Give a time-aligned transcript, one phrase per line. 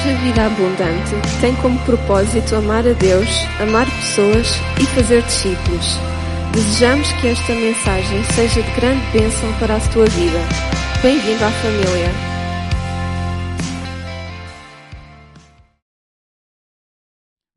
[0.00, 3.28] Igreja Vida Abundante tem como propósito amar a Deus,
[3.60, 4.46] amar pessoas
[4.80, 5.86] e fazer discípulos.
[6.54, 10.38] Desejamos que esta mensagem seja de grande bênção para a tua vida.
[11.02, 12.08] Bem-vindo à família.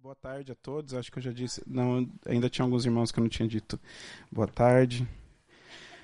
[0.01, 0.93] Boa tarde a todos.
[0.95, 1.63] Acho que eu já disse.
[1.65, 3.79] Não, ainda tinha alguns irmãos que eu não tinha dito.
[4.29, 5.07] Boa tarde.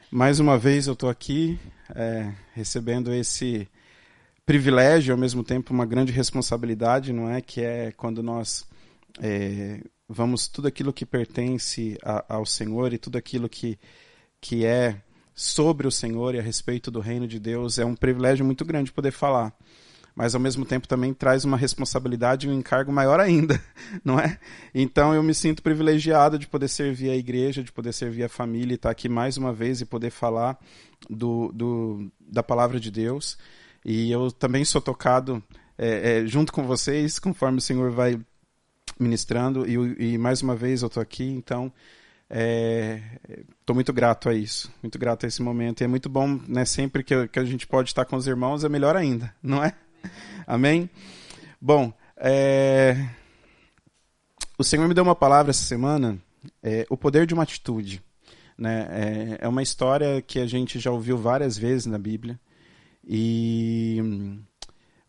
[0.09, 1.59] Mais uma vez eu estou aqui
[1.93, 3.67] é, recebendo esse
[4.49, 7.39] privilégio, ao mesmo tempo uma grande responsabilidade, não é?
[7.39, 8.65] Que é quando nós
[9.21, 13.77] é, vamos tudo aquilo que pertence a, ao Senhor e tudo aquilo que,
[14.41, 15.03] que é
[15.35, 18.91] sobre o Senhor e a respeito do reino de Deus é um privilégio muito grande
[18.91, 19.53] poder falar.
[20.15, 23.61] Mas ao mesmo tempo também traz uma responsabilidade e um encargo maior ainda,
[24.03, 24.39] não é?
[24.73, 28.73] Então eu me sinto privilegiado de poder servir a igreja, de poder servir a família
[28.73, 30.57] e estar aqui mais uma vez e poder falar
[31.07, 33.37] do, do da palavra de Deus.
[33.83, 35.43] E eu também sou tocado
[35.77, 38.19] é, é, junto com vocês, conforme o Senhor vai
[38.99, 39.65] ministrando.
[39.67, 41.71] E, e mais uma vez eu estou aqui, então
[42.29, 45.81] estou é, muito grato a isso, muito grato a esse momento.
[45.81, 46.65] E é muito bom, né?
[46.65, 49.73] Sempre que, que a gente pode estar com os irmãos, é melhor ainda, não é?
[50.45, 50.89] Amém?
[51.61, 53.09] Bom, é,
[54.57, 56.19] o Senhor me deu uma palavra essa semana,
[56.61, 58.03] é, o poder de uma atitude.
[58.57, 58.87] Né?
[58.91, 62.37] É, é uma história que a gente já ouviu várias vezes na Bíblia.
[63.09, 64.39] E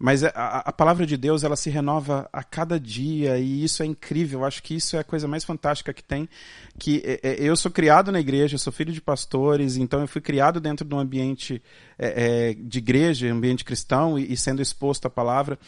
[0.02, 3.86] mas a, a, palavra de Deus ela se renova a cada dia e isso é
[3.86, 4.40] incrível.
[4.40, 6.26] Eu acho que isso é a coisa mais fantástica que tem.
[6.78, 10.22] Que é, é, eu sou criado na igreja, sou filho de pastores, então eu fui
[10.22, 11.62] criado dentro de um ambiente
[11.98, 15.58] é, é, de igreja, ambiente cristão e, e, sendo exposto à palavra.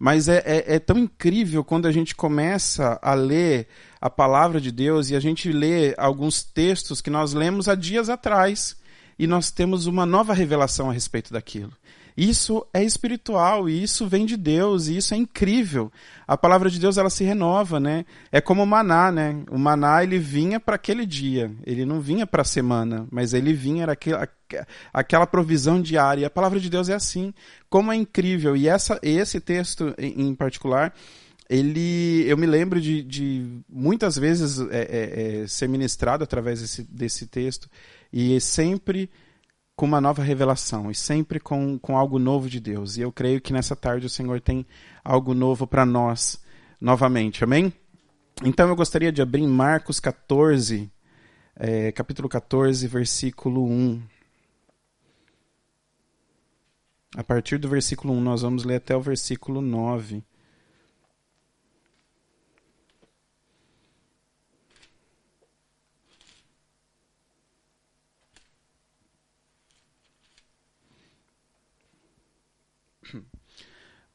[0.00, 3.68] Mas é, é, é tão incrível quando a gente começa a ler
[4.00, 8.10] a palavra de Deus e a gente lê alguns textos que nós lemos há dias
[8.10, 8.76] atrás
[9.18, 11.72] e nós temos uma nova revelação a respeito daquilo.
[12.16, 15.92] Isso é espiritual e isso vem de Deus e isso é incrível.
[16.26, 18.06] A palavra de Deus ela se renova, né?
[18.32, 19.44] É como o maná, né?
[19.50, 23.52] O maná ele vinha para aquele dia, ele não vinha para a semana, mas ele
[23.52, 24.26] vinha era aquela,
[24.94, 26.26] aquela provisão diária.
[26.26, 27.34] A palavra de Deus é assim.
[27.68, 30.94] Como é incrível e essa esse texto em particular
[31.48, 36.82] ele eu me lembro de, de muitas vezes é, é, é, ser ministrado através desse,
[36.82, 37.68] desse texto
[38.12, 39.10] e sempre
[39.76, 42.96] com uma nova revelação e sempre com, com algo novo de Deus.
[42.96, 44.66] E eu creio que nessa tarde o Senhor tem
[45.04, 46.42] algo novo para nós
[46.80, 47.44] novamente.
[47.44, 47.72] Amém?
[48.42, 50.90] Então eu gostaria de abrir Marcos 14,
[51.54, 54.02] é, capítulo 14, versículo 1.
[57.16, 60.22] A partir do versículo 1, nós vamos ler até o versículo 9.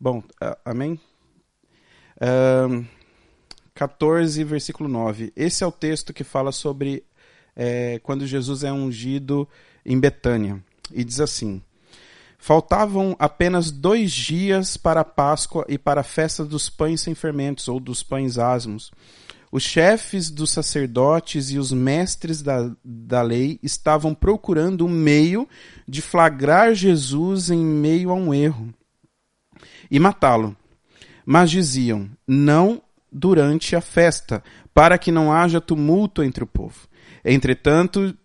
[0.04, 0.24] Bom,
[0.66, 1.00] amém?
[2.20, 2.84] Um,
[3.76, 5.32] 14, versículo 9.
[5.36, 7.04] Esse é o texto que fala sobre
[7.56, 9.48] é, quando Jesus é ungido
[9.86, 10.60] em Betânia.
[10.92, 11.62] E diz assim:
[12.40, 17.68] Faltavam apenas dois dias para a Páscoa e para a festa dos pães sem fermentos,
[17.68, 18.92] ou dos pães asmos.
[19.52, 25.48] Os chefes dos sacerdotes e os mestres da, da lei estavam procurando um meio
[25.88, 28.74] de flagrar Jesus em meio a um erro
[29.92, 30.56] e matá-lo.
[31.26, 32.82] Mas diziam: Não
[33.12, 34.42] durante a festa,
[34.74, 36.88] para que não haja tumulto entre o povo.
[37.24, 38.16] Entretanto,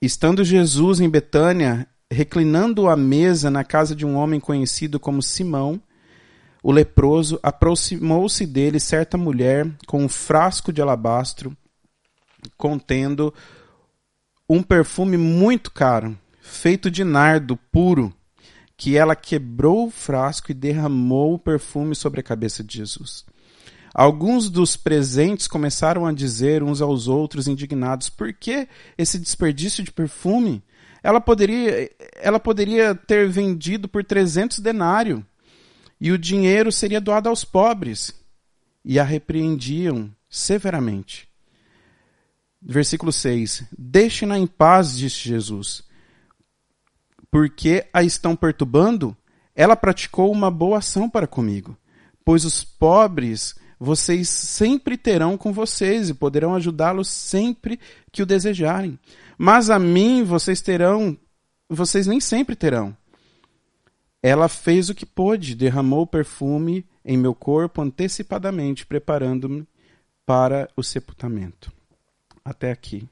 [0.00, 5.80] estando Jesus em Betânia, reclinando à mesa na casa de um homem conhecido como Simão,
[6.62, 11.56] o leproso, aproximou-se dele certa mulher com um frasco de alabastro
[12.56, 13.32] contendo
[14.48, 18.14] um perfume muito caro, feito de nardo puro
[18.76, 23.24] que ela quebrou o frasco e derramou o perfume sobre a cabeça de Jesus.
[23.94, 28.66] Alguns dos presentes começaram a dizer uns aos outros, indignados: por que
[28.96, 30.62] esse desperdício de perfume?
[31.02, 35.20] Ela poderia, ela poderia ter vendido por 300 denários
[36.00, 38.12] e o dinheiro seria doado aos pobres.
[38.84, 41.28] E a repreendiam severamente.
[42.60, 45.84] Versículo 6: Deixe-na em paz, disse Jesus
[47.32, 49.16] porque a estão perturbando,
[49.56, 51.74] ela praticou uma boa ação para comigo.
[52.22, 57.80] Pois os pobres vocês sempre terão com vocês e poderão ajudá-los sempre
[58.12, 58.98] que o desejarem.
[59.38, 61.16] Mas a mim vocês terão,
[61.68, 62.94] vocês nem sempre terão.
[64.22, 69.66] Ela fez o que pôde, derramou perfume em meu corpo antecipadamente, preparando-me
[70.26, 71.72] para o sepultamento.
[72.44, 73.08] Até aqui.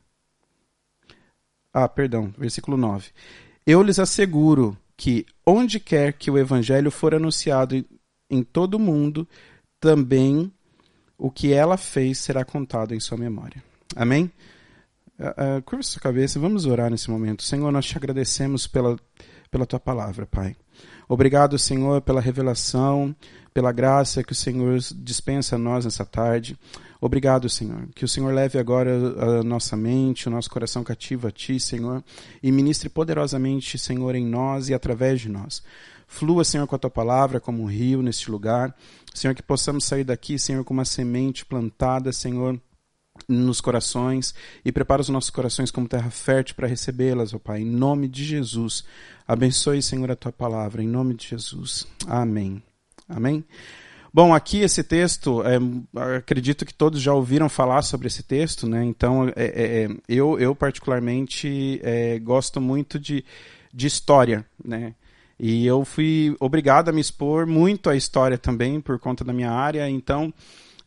[1.73, 3.11] Ah, perdão, versículo 9.
[3.71, 7.77] Eu lhes asseguro que, onde quer que o evangelho for anunciado
[8.29, 9.29] em todo o mundo,
[9.79, 10.53] também
[11.17, 13.63] o que ela fez será contado em sua memória.
[13.95, 14.29] Amém?
[15.21, 17.45] Uh, curva sua cabeça, vamos orar nesse momento.
[17.45, 18.99] Senhor, nós te agradecemos pela,
[19.53, 20.57] pela tua palavra, Pai.
[21.09, 23.15] Obrigado, Senhor, pela revelação,
[23.55, 26.59] pela graça que o Senhor dispensa a nós nessa tarde.
[27.01, 27.89] Obrigado, Senhor.
[27.95, 28.91] Que o Senhor leve agora
[29.39, 32.05] a nossa mente, o nosso coração cativo a Ti, Senhor,
[32.43, 35.63] e ministre poderosamente, Senhor, em nós e através de nós.
[36.07, 38.77] Flua, Senhor, com a Tua palavra como um rio neste lugar.
[39.15, 42.61] Senhor, que possamos sair daqui, Senhor, com uma semente plantada, Senhor,
[43.29, 47.67] nos corações e prepara os nossos corações como terra fértil para recebê-las, ó Pai, em
[47.67, 48.85] nome de Jesus.
[49.27, 51.87] Abençoe, Senhor, a tua palavra, em nome de Jesus.
[52.07, 52.63] Amém.
[53.09, 53.45] Amém.
[54.13, 58.85] Bom, aqui esse texto, é, acredito que todos já ouviram falar sobre esse texto, né?
[58.85, 63.25] Então, é, é, é eu, eu particularmente é, gosto muito de,
[63.73, 64.95] de história, né?
[65.39, 69.53] E eu fui obrigado a me expor muito à história também por conta da minha
[69.53, 70.35] área, então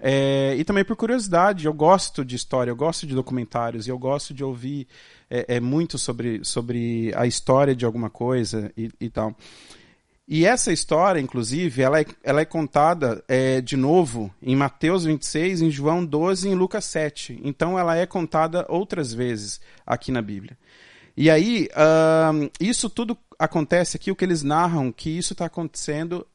[0.06, 3.98] é, e também por curiosidade, eu gosto de história, eu gosto de documentários, e eu
[3.98, 4.86] gosto de ouvir
[5.30, 9.34] é, é muito sobre, sobre a história de alguma coisa e, e tal.
[10.28, 15.62] E essa história, inclusive, ela é, ela é contada é, de novo em Mateus 26,
[15.62, 17.42] em João 12 e em Lucas 7.
[17.44, 20.58] Então ela é contada outras vezes aqui na Bíblia.
[21.16, 26.26] E aí, uh, isso tudo acontece aqui, o que eles narram, que isso está acontecendo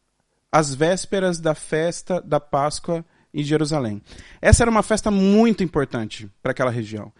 [0.52, 4.02] às vésperas da festa da Páscoa em Jerusalém.
[4.40, 7.12] Essa era uma festa muito importante para aquela região.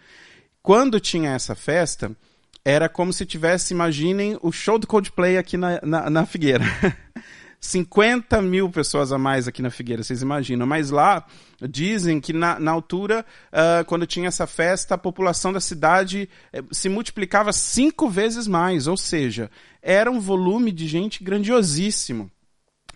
[0.61, 2.15] Quando tinha essa festa,
[2.69, 6.63] era como se tivesse, imaginem, o show do Coldplay aqui na, na, na Figueira.
[7.59, 10.67] 50 mil pessoas a mais aqui na Figueira, vocês imaginam.
[10.67, 11.25] Mas lá
[11.67, 16.73] dizem que na, na altura, uh, quando tinha essa festa, a população da cidade uh,
[16.73, 18.87] se multiplicava cinco vezes mais.
[18.87, 19.49] Ou seja,
[19.81, 22.31] era um volume de gente grandiosíssimo.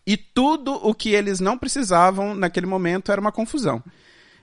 [0.06, 3.84] E tudo o que eles não precisavam naquele momento era uma confusão.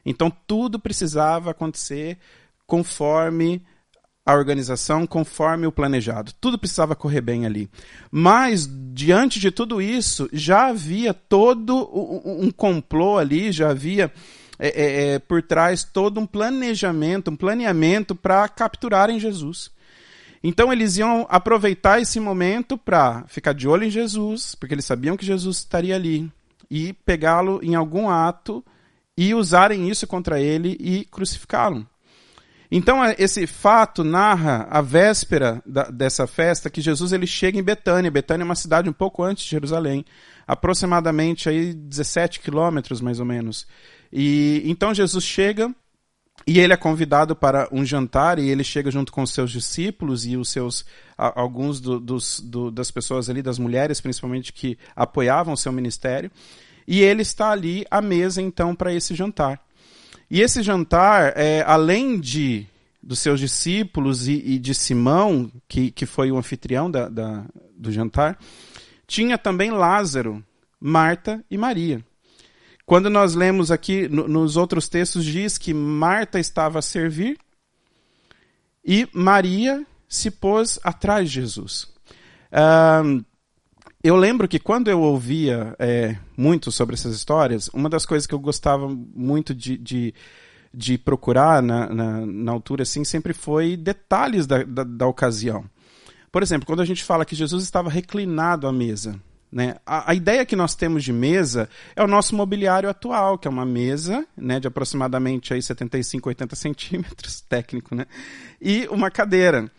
[0.05, 2.19] Então tudo precisava acontecer
[2.67, 3.63] conforme
[4.25, 6.33] a organização, conforme o planejado.
[6.41, 7.69] Tudo precisava correr bem ali.
[8.11, 11.91] Mas, diante de tudo isso, já havia todo
[12.25, 14.13] um complô ali, já havia
[14.59, 19.71] é, é, é por trás todo um planejamento, um planeamento para capturarem Jesus.
[20.43, 25.17] Então eles iam aproveitar esse momento para ficar de olho em Jesus, porque eles sabiam
[25.17, 26.31] que Jesus estaria ali,
[26.71, 28.65] e pegá-lo em algum ato
[29.17, 31.87] e usarem isso contra ele e crucificá-lo.
[32.71, 38.11] Então esse fato narra a véspera da, dessa festa que Jesus ele chega em Betânia.
[38.11, 40.05] Betânia é uma cidade um pouco antes de Jerusalém,
[40.47, 43.67] aproximadamente aí 17 quilômetros mais ou menos.
[44.13, 45.75] E então Jesus chega
[46.47, 50.25] e ele é convidado para um jantar e ele chega junto com os seus discípulos
[50.25, 50.85] e os seus
[51.19, 56.31] alguns do, dos, do, das pessoas ali, das mulheres principalmente que apoiavam o seu ministério.
[56.87, 59.61] E ele está ali à mesa então para esse jantar.
[60.31, 62.67] E esse jantar, é, além de
[63.03, 67.45] dos seus discípulos e, e, de Simão, que, que foi o anfitrião da, da,
[67.75, 68.39] do jantar,
[69.07, 70.45] tinha também Lázaro,
[70.79, 72.05] Marta e Maria.
[72.85, 77.39] Quando nós lemos aqui no, nos outros textos, diz que Marta estava a servir
[78.85, 81.89] e Maria se pôs atrás de Jesus.
[84.03, 88.35] Eu lembro que quando eu ouvia é, muito sobre essas histórias, uma das coisas que
[88.35, 90.15] eu gostava muito de, de,
[90.73, 95.65] de procurar na, na, na, altura assim, sempre foi detalhes da, da, da ocasião.
[96.33, 99.21] Por exemplo, quando a gente fala que Jesus estava reclinado à mesa,
[99.53, 99.77] né?
[99.85, 103.51] A, a, ideia que nós temos de mesa é o nosso mobiliário atual, que é
[103.51, 108.07] uma mesa né, de aproximadamente aí 75, 80 centímetros, técnico, né?
[108.61, 109.71] e uma cadeira.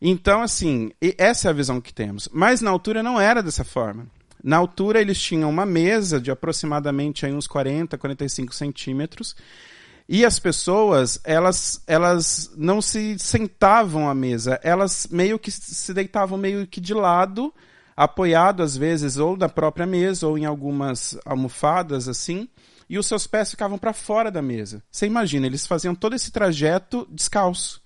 [0.00, 2.28] Então, assim, essa é a visão que temos.
[2.32, 4.06] Mas na altura não era dessa forma.
[4.42, 9.36] Na altura eles tinham uma mesa de aproximadamente aí uns 40, 45 centímetros,
[10.08, 16.36] e as pessoas, elas, elas não se sentavam à mesa, elas meio que se deitavam
[16.36, 17.54] meio que de lado,
[17.96, 22.48] apoiado às vezes ou na própria mesa ou em algumas almofadas assim,
[22.88, 24.82] e os seus pés ficavam para fora da mesa.
[24.90, 27.80] Você imagina, eles faziam todo esse trajeto descalço.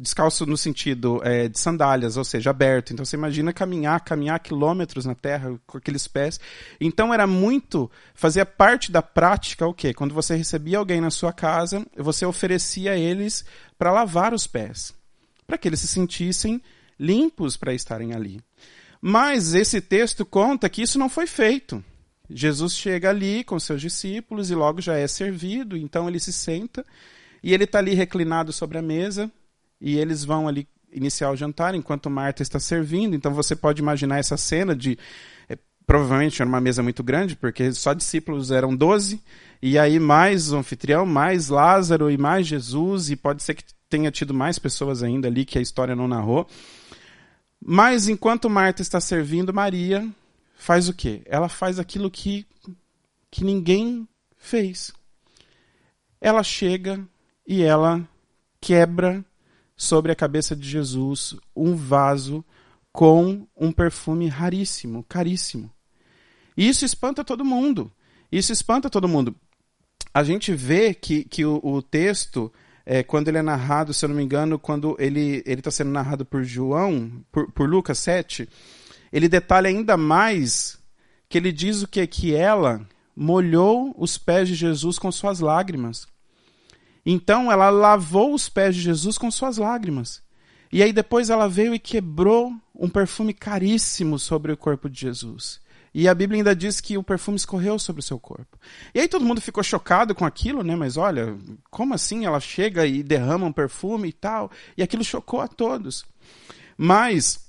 [0.00, 2.92] Descalço no sentido é, de sandálias, ou seja, aberto.
[2.92, 6.38] Então você imagina caminhar, caminhar quilômetros na terra com aqueles pés.
[6.80, 9.92] Então era muito, fazia parte da prática o quê?
[9.92, 13.44] Quando você recebia alguém na sua casa, você oferecia eles
[13.78, 14.94] para lavar os pés,
[15.46, 16.62] para que eles se sentissem
[16.98, 18.40] limpos para estarem ali.
[19.00, 21.82] Mas esse texto conta que isso não foi feito.
[22.28, 26.84] Jesus chega ali com seus discípulos e logo já é servido, então ele se senta
[27.42, 29.30] e ele está ali reclinado sobre a mesa
[29.80, 33.14] e eles vão ali iniciar o jantar enquanto Marta está servindo.
[33.14, 34.98] Então você pode imaginar essa cena de
[35.48, 35.56] é,
[35.86, 39.22] provavelmente era uma mesa muito grande, porque só discípulos eram doze,
[39.62, 44.10] e aí mais o anfitrião, mais Lázaro e mais Jesus, e pode ser que tenha
[44.10, 46.46] tido mais pessoas ainda ali que a história não narrou.
[47.60, 50.08] Mas enquanto Marta está servindo, Maria
[50.56, 51.22] faz o quê?
[51.24, 52.46] Ela faz aquilo que,
[53.30, 54.06] que ninguém
[54.36, 54.92] fez.
[56.20, 57.00] Ela chega
[57.46, 58.06] e ela
[58.60, 59.24] quebra
[59.78, 62.44] sobre a cabeça de Jesus um vaso
[62.92, 65.70] com um perfume raríssimo, caríssimo.
[66.56, 67.92] E isso espanta todo mundo.
[68.30, 69.36] Isso espanta todo mundo.
[70.12, 72.52] A gente vê que, que o, o texto,
[72.84, 76.24] é, quando ele é narrado, se eu não me engano, quando ele está sendo narrado
[76.24, 78.48] por João, por, por Lucas 7,
[79.12, 80.76] ele detalha ainda mais
[81.28, 82.04] que ele diz o que?
[82.04, 86.08] Que ela molhou os pés de Jesus com suas lágrimas.
[87.10, 90.22] Então ela lavou os pés de Jesus com suas lágrimas.
[90.70, 95.58] E aí depois ela veio e quebrou um perfume caríssimo sobre o corpo de Jesus.
[95.94, 98.58] E a Bíblia ainda diz que o perfume escorreu sobre o seu corpo.
[98.94, 100.76] E aí todo mundo ficou chocado com aquilo, né?
[100.76, 101.34] Mas olha,
[101.70, 104.50] como assim ela chega e derrama um perfume e tal?
[104.76, 106.04] E aquilo chocou a todos.
[106.76, 107.40] Mas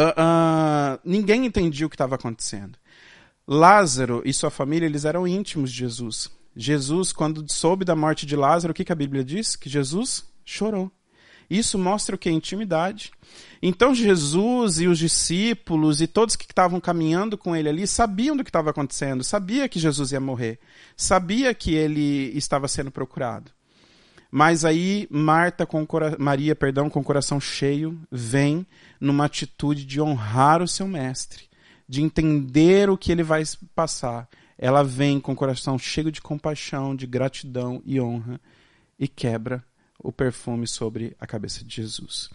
[0.00, 2.76] uh, uh, ninguém entendia o que estava acontecendo.
[3.46, 6.28] Lázaro e sua família, eles eram íntimos de Jesus.
[6.56, 9.56] Jesus, quando soube da morte de Lázaro, o que, que a Bíblia diz?
[9.56, 10.90] Que Jesus chorou.
[11.48, 13.12] Isso mostra o que intimidade.
[13.62, 18.42] Então Jesus e os discípulos e todos que estavam caminhando com ele ali sabiam do
[18.42, 20.58] que estava acontecendo, sabia que Jesus ia morrer,
[20.96, 23.50] sabia que ele estava sendo procurado.
[24.30, 25.86] Mas aí Marta com
[26.18, 28.66] Maria, perdão, com o coração cheio, vem
[29.00, 31.44] numa atitude de honrar o seu mestre,
[31.88, 33.44] de entender o que ele vai
[33.74, 34.28] passar.
[34.58, 38.40] Ela vem com o coração cheio de compaixão, de gratidão e honra
[38.98, 39.64] e quebra
[39.98, 42.30] o perfume sobre a cabeça de Jesus.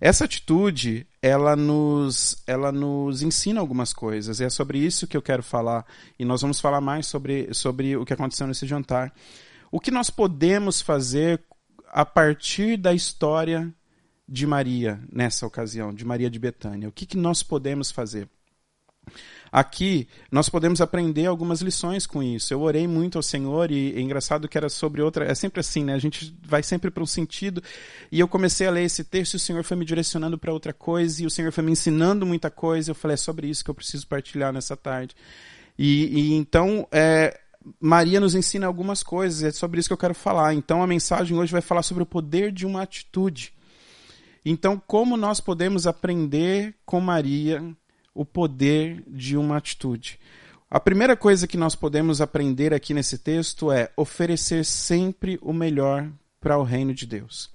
[0.00, 4.40] Essa atitude, ela nos, ela nos ensina algumas coisas.
[4.40, 5.86] E é sobre isso que eu quero falar.
[6.18, 9.14] E nós vamos falar mais sobre, sobre o que aconteceu nesse jantar.
[9.70, 11.42] O que nós podemos fazer
[11.88, 13.72] a partir da história
[14.28, 16.88] de Maria nessa ocasião, de Maria de Betânia?
[16.88, 18.28] O que, que nós podemos fazer?
[19.54, 22.52] Aqui nós podemos aprender algumas lições com isso.
[22.52, 25.26] Eu orei muito ao Senhor e é engraçado que era sobre outra.
[25.26, 25.94] É sempre assim, né?
[25.94, 27.62] A gente vai sempre para um sentido.
[28.10, 30.72] E eu comecei a ler esse texto e o Senhor foi me direcionando para outra
[30.72, 32.90] coisa e o Senhor foi me ensinando muita coisa.
[32.90, 35.14] Eu falei, é sobre isso que eu preciso partilhar nessa tarde.
[35.78, 37.38] E, e então, é,
[37.78, 40.52] Maria nos ensina algumas coisas, é sobre isso que eu quero falar.
[40.54, 43.54] Então a mensagem hoje vai falar sobre o poder de uma atitude.
[44.44, 47.62] Então, como nós podemos aprender com Maria
[48.14, 50.18] o poder de uma atitude.
[50.70, 56.08] A primeira coisa que nós podemos aprender aqui nesse texto é oferecer sempre o melhor
[56.40, 57.50] para o reino de Deus.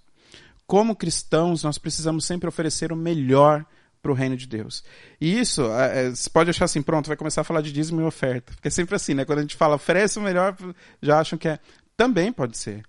[0.65, 3.65] Como cristãos, nós precisamos sempre oferecer o melhor
[4.01, 4.83] para o reino de Deus.
[5.19, 8.01] E isso, é, é, você pode achar assim, pronto, vai começar a falar de dízimo
[8.01, 8.53] e oferta.
[8.53, 9.25] Porque é sempre assim, né?
[9.25, 10.55] Quando a gente fala oferece o melhor,
[11.01, 11.59] já acham que é.
[11.97, 12.83] Também pode ser.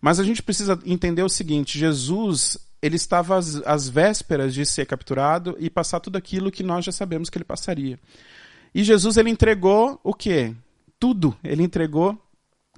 [0.00, 4.86] Mas a gente precisa entender o seguinte: Jesus ele estava às, às, vésperas de ser
[4.86, 7.98] capturado e passar tudo aquilo que nós já sabemos que ele passaria.
[8.74, 10.54] E Jesus ele entregou o quê?
[10.98, 11.36] Tudo.
[11.42, 12.16] Ele entregou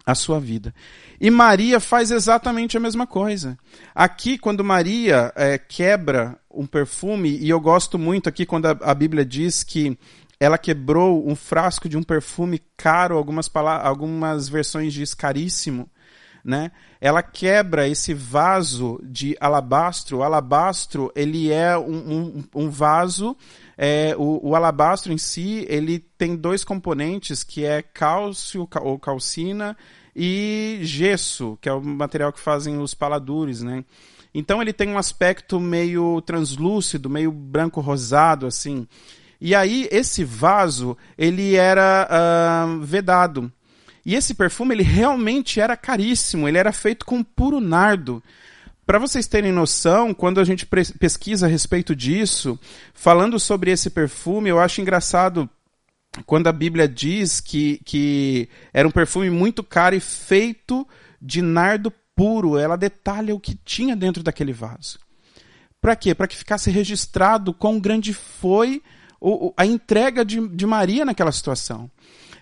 [0.07, 0.75] a sua vida.
[1.21, 3.59] E Maria faz exatamente a mesma coisa.
[3.95, 8.95] Aqui, quando Maria é, quebra um perfume, e eu gosto muito aqui quando a, a
[8.95, 9.99] Bíblia diz que
[10.39, 13.51] ela quebrou um frasco de um perfume caro, algumas,
[13.83, 15.89] algumas versões diz caríssimo
[16.45, 16.73] né?
[17.01, 20.19] Ela quebra esse vaso de alabastro.
[20.19, 23.37] O alabastro ele é um, um, um vaso.
[23.77, 29.77] É, o, o, alabastro em si ele tem dois componentes que é cálcio ou calcina
[30.15, 33.85] e gesso, que é o material que fazem os paladures, né?
[34.35, 38.87] Então ele tem um aspecto meio translúcido, meio branco rosado assim.
[39.41, 43.51] E aí esse vaso ele era uh, vedado.
[44.05, 48.23] E esse perfume ele realmente era caríssimo, ele era feito com puro nardo.
[48.87, 52.59] Para vocês terem noção, quando a gente pesquisa a respeito disso,
[52.93, 55.49] falando sobre esse perfume, eu acho engraçado
[56.27, 60.87] quando a Bíblia diz que, que era um perfume muito caro e feito
[61.23, 62.59] de nardo puro.
[62.59, 64.99] Ela detalha o que tinha dentro daquele vaso.
[65.81, 66.15] Para quê?
[66.15, 68.83] Para que ficasse registrado quão grande foi
[69.57, 71.91] a entrega de, de Maria naquela situação.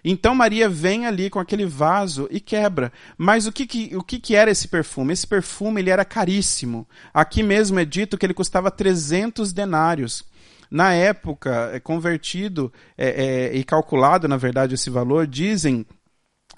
[0.04, 2.92] Então Maria vem ali com aquele vaso e quebra.
[3.16, 5.12] Mas o que, que, o que, que era esse perfume?
[5.12, 6.86] Esse perfume ele era caríssimo.
[7.12, 10.24] Aqui mesmo é dito que ele custava 300 denários.
[10.70, 15.86] Na época, é convertido é, é, e calculado, na verdade, esse valor, dizem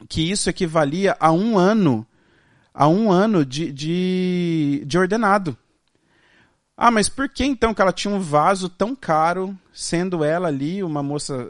[0.09, 2.05] que isso equivalia a um ano,
[2.75, 5.57] a um ano de, de, de ordenado.
[6.83, 10.83] Ah, mas por que então que ela tinha um vaso tão caro, sendo ela ali
[10.83, 11.47] uma moça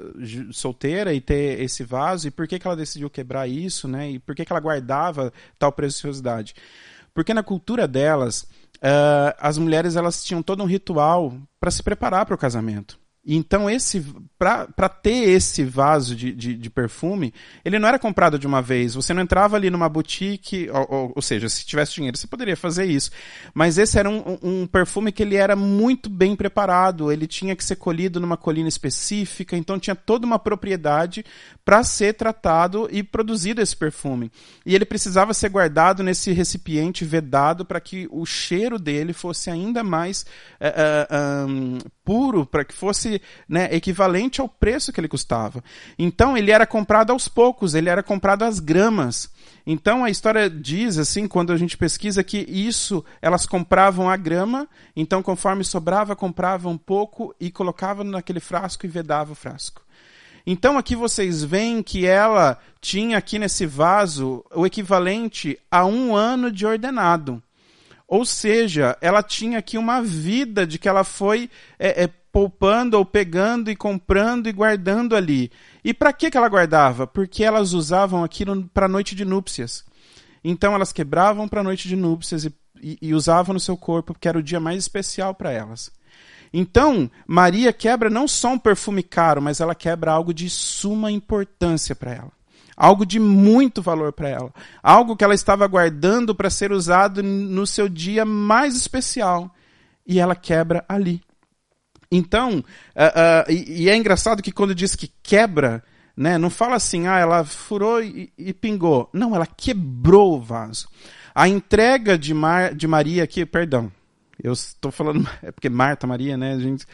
[0.50, 2.26] solteira e ter esse vaso?
[2.26, 4.10] E por que, que ela decidiu quebrar isso, né?
[4.10, 6.52] E por que, que ela guardava tal preciosidade?
[7.14, 8.42] Porque na cultura delas,
[8.78, 12.98] uh, as mulheres elas tinham todo um ritual para se preparar para o casamento.
[13.24, 14.04] Então, esse
[14.38, 18.94] para ter esse vaso de, de, de, perfume, ele não era comprado de uma vez.
[18.94, 22.56] Você não entrava ali numa boutique, ou, ou, ou seja, se tivesse dinheiro, você poderia
[22.56, 23.10] fazer isso.
[23.52, 27.12] Mas esse era um, um, perfume que ele era muito bem preparado.
[27.12, 31.22] Ele tinha que ser colhido numa colina específica, então tinha toda uma propriedade
[31.62, 34.32] para ser tratado e produzido esse perfume.
[34.64, 39.84] E ele precisava ser guardado nesse recipiente vedado para que o cheiro dele fosse ainda
[39.84, 40.24] mais
[40.58, 43.09] uh, uh, um, puro, para que fosse
[43.48, 45.64] né, equivalente ao preço que ele custava.
[45.98, 49.30] Então ele era comprado aos poucos, ele era comprado às gramas.
[49.66, 54.68] Então a história diz assim, quando a gente pesquisa que isso elas compravam a grama,
[54.94, 59.82] então conforme sobrava compravam um pouco e colocavam naquele frasco e vedava o frasco.
[60.46, 66.50] Então aqui vocês veem que ela tinha aqui nesse vaso o equivalente a um ano
[66.50, 67.42] de ordenado.
[68.10, 71.48] Ou seja, ela tinha aqui uma vida de que ela foi
[71.78, 75.48] é, é, poupando ou pegando e comprando e guardando ali.
[75.84, 77.06] E para que, que ela guardava?
[77.06, 79.84] Porque elas usavam aquilo para noite de núpcias.
[80.42, 82.52] Então elas quebravam para noite de núpcias e,
[82.82, 85.92] e, e usavam no seu corpo, porque era o dia mais especial para elas.
[86.52, 91.94] Então, Maria quebra não só um perfume caro, mas ela quebra algo de suma importância
[91.94, 92.39] para ela.
[92.80, 94.50] Algo de muito valor para ela.
[94.82, 99.54] Algo que ela estava guardando para ser usado no seu dia mais especial.
[100.06, 101.20] E ela quebra ali.
[102.10, 105.84] Então, uh, uh, e, e, é engraçado que quando diz que quebra,
[106.16, 109.10] né, não fala assim, ah, ela furou e, e pingou.
[109.12, 110.88] Não, ela quebrou o vaso.
[111.34, 113.92] A entrega de, Mar, de Maria aqui, perdão,
[114.42, 116.86] eu estou falando, é porque Marta, Maria, né, gente,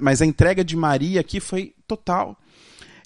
[0.00, 2.38] mas a entrega de Maria aqui foi total.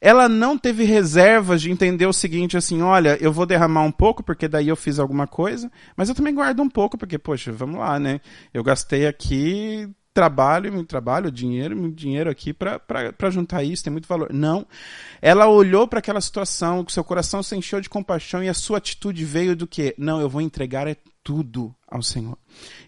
[0.01, 4.23] Ela não teve reservas de entender o seguinte, assim, olha, eu vou derramar um pouco
[4.23, 7.79] porque daí eu fiz alguma coisa, mas eu também guardo um pouco porque, poxa, vamos
[7.79, 8.21] lá, né?
[8.55, 14.09] Eu gastei aqui trabalho, muito trabalho, dinheiro, muito dinheiro aqui para juntar isso, tem muito
[14.09, 14.33] valor.
[14.33, 14.67] Não.
[15.23, 19.25] Ela olhou para aquela situação, seu coração se encheu de compaixão e a sua atitude
[19.25, 19.95] veio do que?
[19.97, 20.97] Não, eu vou entregar é
[21.31, 22.37] tudo ao Senhor.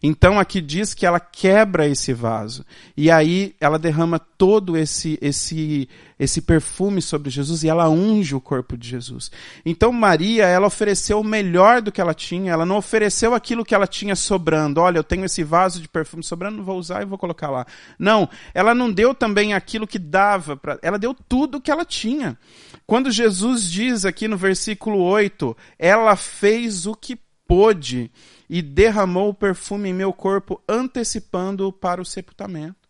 [0.02, 5.88] Então aqui diz que ela quebra esse vaso e aí ela derrama todo esse esse
[6.18, 9.30] esse perfume sobre Jesus e ela unge o corpo de Jesus.
[9.64, 13.76] Então Maria, ela ofereceu o melhor do que ela tinha, ela não ofereceu aquilo que
[13.76, 14.80] ela tinha sobrando.
[14.80, 17.64] Olha, eu tenho esse vaso de perfume sobrando, não vou usar e vou colocar lá.
[17.96, 21.84] Não, ela não deu também aquilo que dava para, ela deu tudo o que ela
[21.84, 22.36] tinha.
[22.84, 27.16] Quando Jesus diz aqui no versículo 8, ela fez o que
[27.52, 28.10] pôde
[28.48, 32.88] e derramou o perfume em meu corpo, antecipando-o para o sepultamento.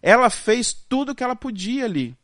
[0.00, 2.16] Ela fez tudo o que ela podia ali.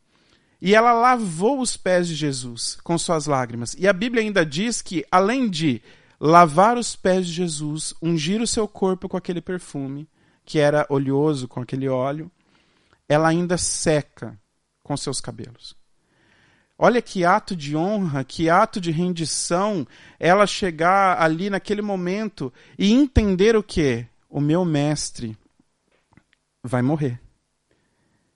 [0.61, 3.75] E ela lavou os pés de Jesus com suas lágrimas.
[3.77, 5.83] E a Bíblia ainda diz que, além de
[6.21, 10.09] lavar os pés de Jesus, ungir o seu corpo com aquele perfume,
[10.45, 12.31] que era oleoso com aquele óleo,
[13.09, 14.39] ela ainda seca
[14.85, 15.75] com seus cabelos.
[16.85, 19.87] Olha que ato de honra, que ato de rendição
[20.19, 24.05] ela chegar ali naquele momento e entender o que?
[24.29, 25.39] O meu mestre
[26.61, 27.21] vai morrer.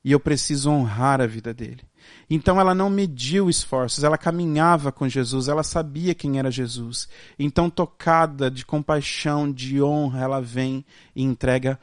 [0.04, 1.82] E eu preciso honrar a vida dele.
[2.30, 7.08] Então ela não mediu esforços, ela caminhava com Jesus, ela sabia quem era Jesus.
[7.36, 10.84] Então, tocada de compaixão, de honra, ela vem
[11.16, 11.80] e entrega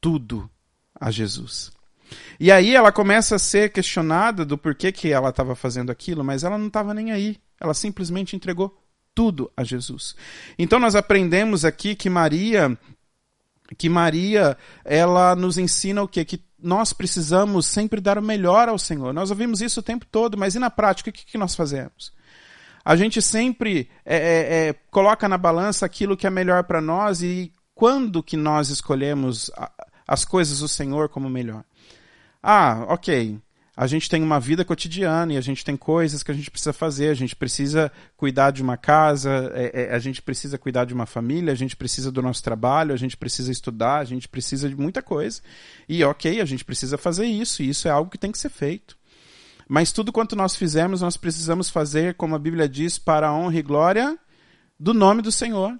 [0.00, 0.48] tudo
[0.98, 1.70] a Jesus.
[2.38, 6.44] E aí ela começa a ser questionada do porquê que ela estava fazendo aquilo, mas
[6.44, 7.38] ela não estava nem aí.
[7.60, 8.76] Ela simplesmente entregou
[9.14, 10.14] tudo a Jesus.
[10.58, 12.78] Então nós aprendemos aqui que Maria
[13.76, 16.24] que Maria, ela nos ensina o quê?
[16.24, 19.12] Que nós precisamos sempre dar o melhor ao Senhor.
[19.12, 22.12] Nós ouvimos isso o tempo todo, mas e na prática, o que, que nós fazemos?
[22.84, 27.22] A gente sempre é, é, é, coloca na balança aquilo que é melhor para nós
[27.22, 29.50] e quando que nós escolhemos
[30.06, 31.64] as coisas do Senhor como melhor?
[32.42, 33.40] Ah, ok.
[33.76, 36.72] A gente tem uma vida cotidiana e a gente tem coisas que a gente precisa
[36.72, 37.10] fazer.
[37.10, 41.06] A gente precisa cuidar de uma casa, é, é, a gente precisa cuidar de uma
[41.06, 44.74] família, a gente precisa do nosso trabalho, a gente precisa estudar, a gente precisa de
[44.74, 45.40] muita coisa.
[45.88, 48.48] E ok, a gente precisa fazer isso, e isso é algo que tem que ser
[48.48, 48.98] feito.
[49.68, 53.58] Mas tudo quanto nós fizermos, nós precisamos fazer, como a Bíblia diz, para a honra
[53.58, 54.18] e glória
[54.80, 55.78] do nome do Senhor.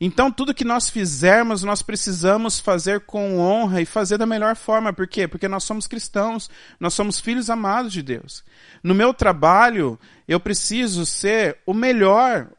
[0.00, 4.92] Então, tudo que nós fizermos, nós precisamos fazer com honra e fazer da melhor forma.
[4.92, 5.28] Por quê?
[5.28, 8.42] Porque nós somos cristãos, nós somos filhos amados de Deus.
[8.82, 12.50] No meu trabalho, eu preciso ser o melhor.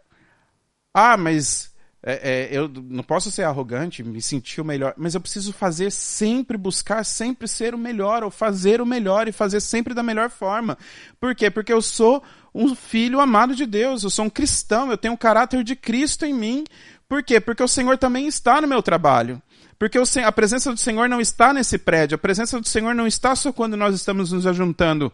[0.93, 1.71] Ah, mas
[2.04, 5.91] É, é, eu não posso ser arrogante, me sentir o melhor, mas eu preciso fazer
[5.91, 10.32] sempre, buscar sempre ser o melhor, ou fazer o melhor e fazer sempre da melhor
[10.32, 10.80] forma.
[11.19, 11.51] Por quê?
[11.51, 12.23] Porque eu sou
[12.56, 16.25] um filho amado de Deus, eu sou um cristão, eu tenho o caráter de Cristo
[16.25, 16.63] em mim.
[17.12, 17.41] Por quê?
[17.41, 19.41] Porque o Senhor também está no meu trabalho.
[19.78, 23.36] Porque a presença do Senhor não está nesse prédio, a presença do Senhor não está
[23.36, 25.12] só quando nós estamos nos ajuntando,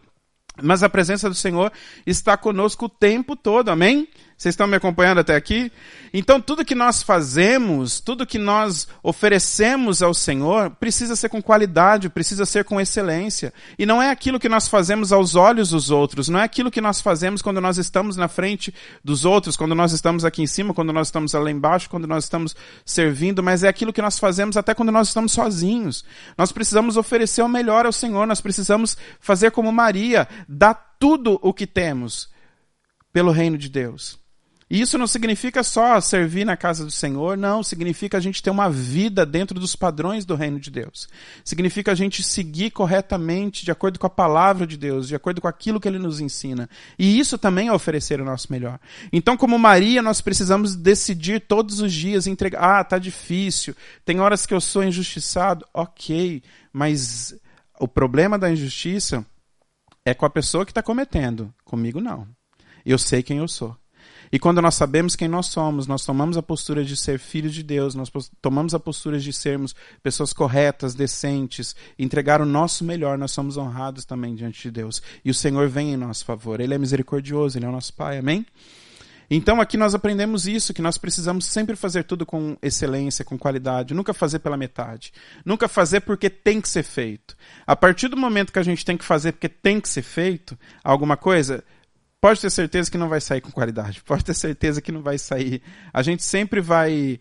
[0.62, 1.72] mas a presença do Senhor
[2.06, 4.06] está conosco o tempo todo, amém?
[4.38, 5.72] Vocês estão me acompanhando até aqui?
[6.14, 12.08] Então, tudo que nós fazemos, tudo que nós oferecemos ao Senhor, precisa ser com qualidade,
[12.08, 13.52] precisa ser com excelência.
[13.76, 16.80] E não é aquilo que nós fazemos aos olhos dos outros, não é aquilo que
[16.80, 18.72] nós fazemos quando nós estamos na frente
[19.02, 22.22] dos outros, quando nós estamos aqui em cima, quando nós estamos lá embaixo, quando nós
[22.22, 26.04] estamos servindo, mas é aquilo que nós fazemos até quando nós estamos sozinhos.
[26.38, 31.52] Nós precisamos oferecer o melhor ao Senhor, nós precisamos fazer como Maria, dar tudo o
[31.52, 32.30] que temos
[33.12, 34.17] pelo reino de Deus.
[34.70, 37.62] E isso não significa só servir na casa do Senhor, não.
[37.62, 41.08] Significa a gente ter uma vida dentro dos padrões do reino de Deus.
[41.42, 45.48] Significa a gente seguir corretamente, de acordo com a palavra de Deus, de acordo com
[45.48, 46.68] aquilo que ele nos ensina.
[46.98, 48.78] E isso também é oferecer o nosso melhor.
[49.10, 52.80] Então, como Maria, nós precisamos decidir todos os dias, entregar.
[52.80, 53.74] Ah, tá difícil.
[54.04, 55.64] Tem horas que eu sou injustiçado.
[55.72, 56.42] Ok.
[56.70, 57.34] Mas
[57.80, 59.24] o problema da injustiça
[60.04, 61.54] é com a pessoa que está cometendo.
[61.64, 62.28] Comigo, não.
[62.84, 63.74] Eu sei quem eu sou.
[64.30, 67.62] E quando nós sabemos quem nós somos, nós tomamos a postura de ser filhos de
[67.62, 68.10] Deus, nós
[68.40, 74.04] tomamos a postura de sermos pessoas corretas, decentes, entregar o nosso melhor, nós somos honrados
[74.04, 75.02] também diante de Deus.
[75.24, 76.60] E o Senhor vem em nosso favor.
[76.60, 78.18] Ele é misericordioso, ele é o nosso Pai.
[78.18, 78.44] Amém?
[79.30, 83.92] Então aqui nós aprendemos isso, que nós precisamos sempre fazer tudo com excelência, com qualidade,
[83.92, 85.12] nunca fazer pela metade,
[85.44, 87.36] nunca fazer porque tem que ser feito.
[87.66, 90.58] A partir do momento que a gente tem que fazer porque tem que ser feito
[90.82, 91.62] alguma coisa,
[92.20, 94.02] pode ter certeza que não vai sair com qualidade.
[94.02, 95.62] Pode ter certeza que não vai sair.
[95.92, 97.20] A gente sempre vai.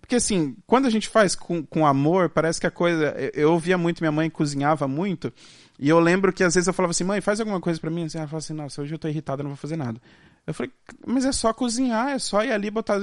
[0.00, 3.14] Porque assim, quando a gente faz com, com amor, parece que a coisa.
[3.32, 5.32] Eu ouvia muito, minha mãe cozinhava muito.
[5.78, 8.04] E eu lembro que às vezes eu falava assim, mãe, faz alguma coisa para mim.
[8.04, 10.00] Assim, ela falava assim, nossa, hoje eu tô irritada, não vou fazer nada.
[10.46, 10.70] Eu falei,
[11.06, 12.96] mas é só cozinhar, é só ir ali botar.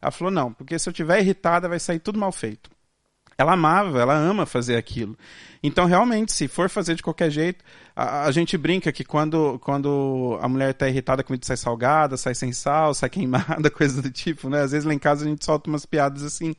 [0.00, 2.70] Ela falou, não, porque se eu tiver irritada vai sair tudo mal feito.
[3.38, 5.16] Ela amava, ela ama fazer aquilo.
[5.62, 10.38] Então, realmente, se for fazer de qualquer jeito, a, a gente brinca que quando, quando
[10.40, 14.10] a mulher está irritada, a comida sai salgada, sai sem sal, sai queimada, coisa do
[14.10, 14.62] tipo, né?
[14.62, 16.54] Às vezes lá em casa a gente solta umas piadas assim.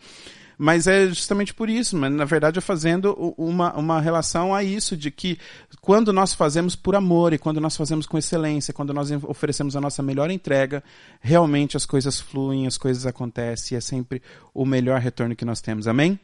[0.58, 4.98] Mas é justamente por isso, mas na verdade é fazendo uma, uma relação a isso,
[4.98, 5.38] de que
[5.82, 9.82] quando nós fazemos por amor e quando nós fazemos com excelência, quando nós oferecemos a
[9.82, 10.84] nossa melhor entrega,
[11.22, 14.20] realmente as coisas fluem, as coisas acontecem e é sempre
[14.52, 15.88] o melhor retorno que nós temos.
[15.88, 16.20] Amém?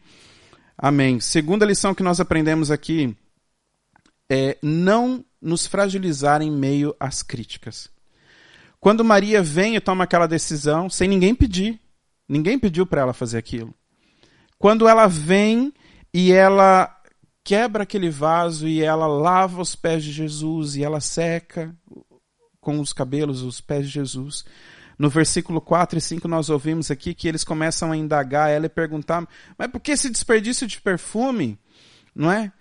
[0.77, 1.19] Amém.
[1.19, 3.15] Segunda lição que nós aprendemos aqui
[4.29, 7.89] é não nos fragilizar em meio às críticas.
[8.79, 11.79] Quando Maria vem e toma aquela decisão, sem ninguém pedir,
[12.27, 13.73] ninguém pediu para ela fazer aquilo.
[14.57, 15.73] Quando ela vem
[16.13, 16.93] e ela
[17.43, 21.75] quebra aquele vaso e ela lava os pés de Jesus e ela seca
[22.59, 24.45] com os cabelos os pés de Jesus.
[24.97, 28.69] No versículo 4 e 5 nós ouvimos aqui que eles começam a indagar ela e
[28.69, 29.27] perguntar:
[29.57, 31.59] "Mas por que esse desperdício de perfume?"
[32.15, 32.51] Não é?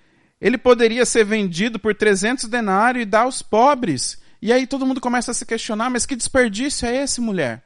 [0.41, 4.21] Ele poderia ser vendido por 300 denários e dar aos pobres.
[4.41, 7.63] E aí todo mundo começa a se questionar: "Mas que desperdício é esse, mulher?"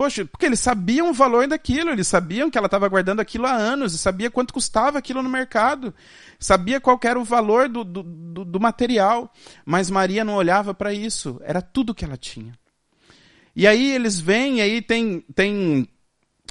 [0.00, 3.52] Poxa, porque eles sabiam o valor daquilo, eles sabiam que ela estava guardando aquilo há
[3.52, 5.94] anos, e sabia quanto custava aquilo no mercado,
[6.38, 9.30] sabia qual era o valor do, do, do, material,
[9.62, 12.58] mas Maria não olhava para isso, era tudo que ela tinha.
[13.54, 15.20] E aí eles vêm, e aí tem.
[15.34, 15.88] tem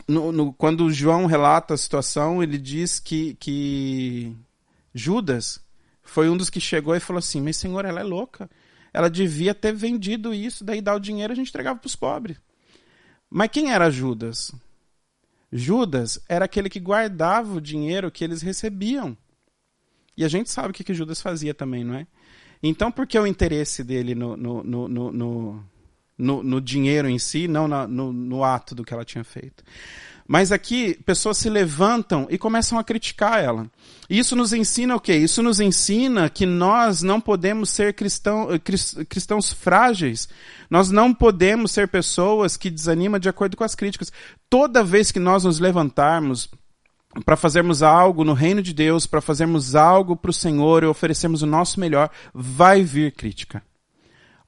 [0.08, 4.36] no, no, quando João relata a situação, ele diz que, que
[4.94, 5.64] Judas
[6.02, 8.50] foi um dos que chegou e falou assim: Mas senhor, ela é louca.
[8.94, 12.38] Ela devia ter vendido isso, daí dar o dinheiro a gente entregava para os pobres.
[13.30, 14.52] Mas quem era Judas?
[15.52, 19.16] Judas era aquele que guardava o dinheiro que eles recebiam.
[20.18, 22.08] E a gente sabe o que, que Judas fazia também, não é?
[22.62, 25.66] Então, por que o interesse dele no, no, no, no
[26.20, 29.64] no, no dinheiro em si, não na, no, no ato do que ela tinha feito.
[30.32, 33.66] Mas aqui, pessoas se levantam e começam a criticar ela.
[34.08, 35.16] Isso nos ensina o quê?
[35.16, 38.48] Isso nos ensina que nós não podemos ser cristão,
[39.10, 40.30] cristãos frágeis.
[40.70, 44.12] Nós não podemos ser pessoas que desanimam de acordo com as críticas.
[44.48, 46.48] Toda vez que nós nos levantarmos
[47.26, 51.42] para fazermos algo no reino de Deus, para fazermos algo para o Senhor e oferecermos
[51.42, 53.64] o nosso melhor, vai vir crítica.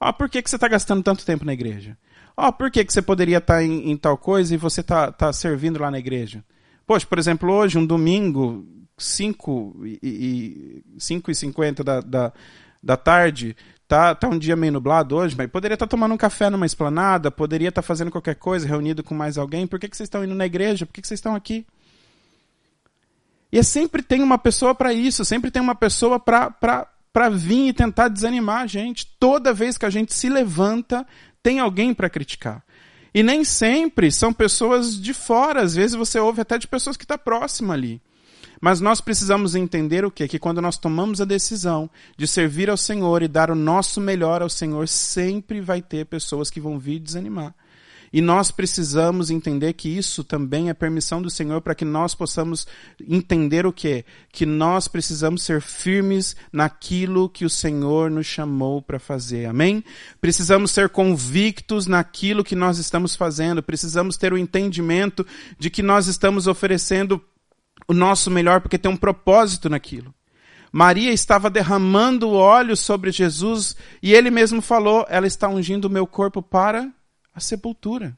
[0.02, 1.96] Ó, por que, que você está gastando tanto tempo na igreja?
[2.36, 5.12] Ó, por que, que você poderia estar tá em, em, tal coisa e você está
[5.12, 6.44] tá servindo lá na igreja?
[6.84, 8.66] Poxa, por exemplo, hoje, um domingo,
[8.98, 12.32] 5 e, e, 5 e 50 da, da,
[12.82, 16.18] da tarde, tá, tá um dia meio nublado hoje, mas poderia estar tá tomando um
[16.18, 19.68] café numa esplanada, poderia estar tá fazendo qualquer coisa, reunido com mais alguém.
[19.68, 20.84] Por que, que vocês estão indo na igreja?
[20.84, 21.64] Por que, que vocês estão aqui?
[23.52, 26.88] E é sempre tem uma pessoa para isso, sempre tem uma pessoa para
[27.30, 29.06] vir e tentar desanimar a gente.
[29.18, 31.06] Toda vez que a gente se levanta,
[31.42, 32.64] tem alguém para criticar.
[33.14, 37.04] E nem sempre são pessoas de fora, às vezes você ouve até de pessoas que
[37.04, 38.00] estão tá próximas ali.
[38.60, 40.28] Mas nós precisamos entender o quê?
[40.28, 44.40] Que quando nós tomamos a decisão de servir ao Senhor e dar o nosso melhor
[44.40, 47.52] ao Senhor, sempre vai ter pessoas que vão vir desanimar.
[48.12, 52.66] E nós precisamos entender que isso também é permissão do Senhor para que nós possamos
[53.08, 54.04] entender o quê?
[54.30, 59.46] Que nós precisamos ser firmes naquilo que o Senhor nos chamou para fazer.
[59.46, 59.82] Amém?
[60.20, 63.62] Precisamos ser convictos naquilo que nós estamos fazendo.
[63.62, 65.26] Precisamos ter o entendimento
[65.58, 67.22] de que nós estamos oferecendo
[67.88, 70.14] o nosso melhor, porque tem um propósito naquilo.
[70.70, 76.06] Maria estava derramando óleo sobre Jesus e ele mesmo falou: ela está ungindo o meu
[76.06, 76.90] corpo para
[77.34, 78.16] a sepultura.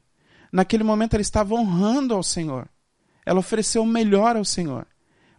[0.51, 2.67] Naquele momento ela estava honrando ao Senhor.
[3.25, 4.87] Ela ofereceu o melhor ao Senhor.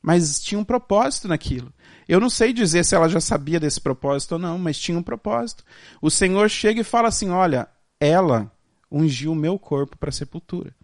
[0.03, 1.73] Mas tinha um propósito naquilo.
[2.09, 5.03] Eu não sei dizer se ela já sabia desse propósito ou não, mas tinha um
[5.03, 5.65] propósito.
[6.01, 8.51] O Senhor chega e fala assim: Olha, ela
[8.91, 10.75] ungiu o meu corpo para a sepultura.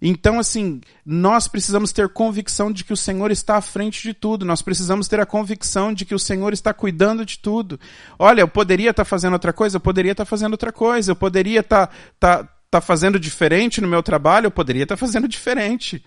[0.00, 4.44] Então, assim, nós precisamos ter convicção de que o Senhor está à frente de tudo.
[4.44, 7.80] Nós precisamos ter a convicção de que o Senhor está cuidando de tudo.
[8.16, 11.60] Olha, eu poderia estar fazendo outra coisa, eu poderia estar fazendo outra coisa, eu poderia
[11.60, 16.04] estar, estar, estar fazendo diferente no meu trabalho, eu poderia estar fazendo diferente.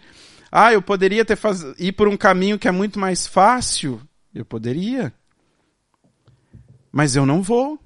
[0.49, 1.62] Ah, eu poderia ter faz...
[1.77, 4.01] ir por um caminho que é muito mais fácil.
[4.34, 5.13] Eu poderia.
[6.91, 7.77] Mas eu não vou.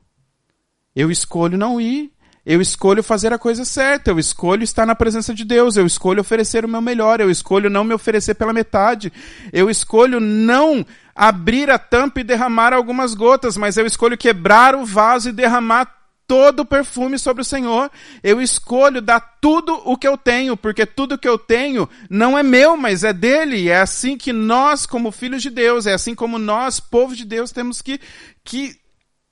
[0.96, 2.12] Eu escolho não ir.
[2.46, 6.22] Eu escolho fazer a coisa certa, eu escolho estar na presença de Deus, eu escolho
[6.22, 9.12] oferecer o meu melhor, eu escolho não me oferecer pela metade,
[9.52, 14.86] eu escolho não abrir a tampa e derramar algumas gotas, mas eu escolho quebrar o
[14.86, 15.92] vaso e derramar
[16.28, 17.90] todo o perfume sobre o Senhor.
[18.24, 22.44] Eu escolho dar tudo o que eu tenho, porque tudo que eu tenho não é
[22.44, 23.70] meu, mas é dele.
[23.70, 27.52] É assim que nós, como filhos de Deus, é assim como nós, povo de Deus,
[27.52, 28.00] temos que,
[28.44, 28.76] que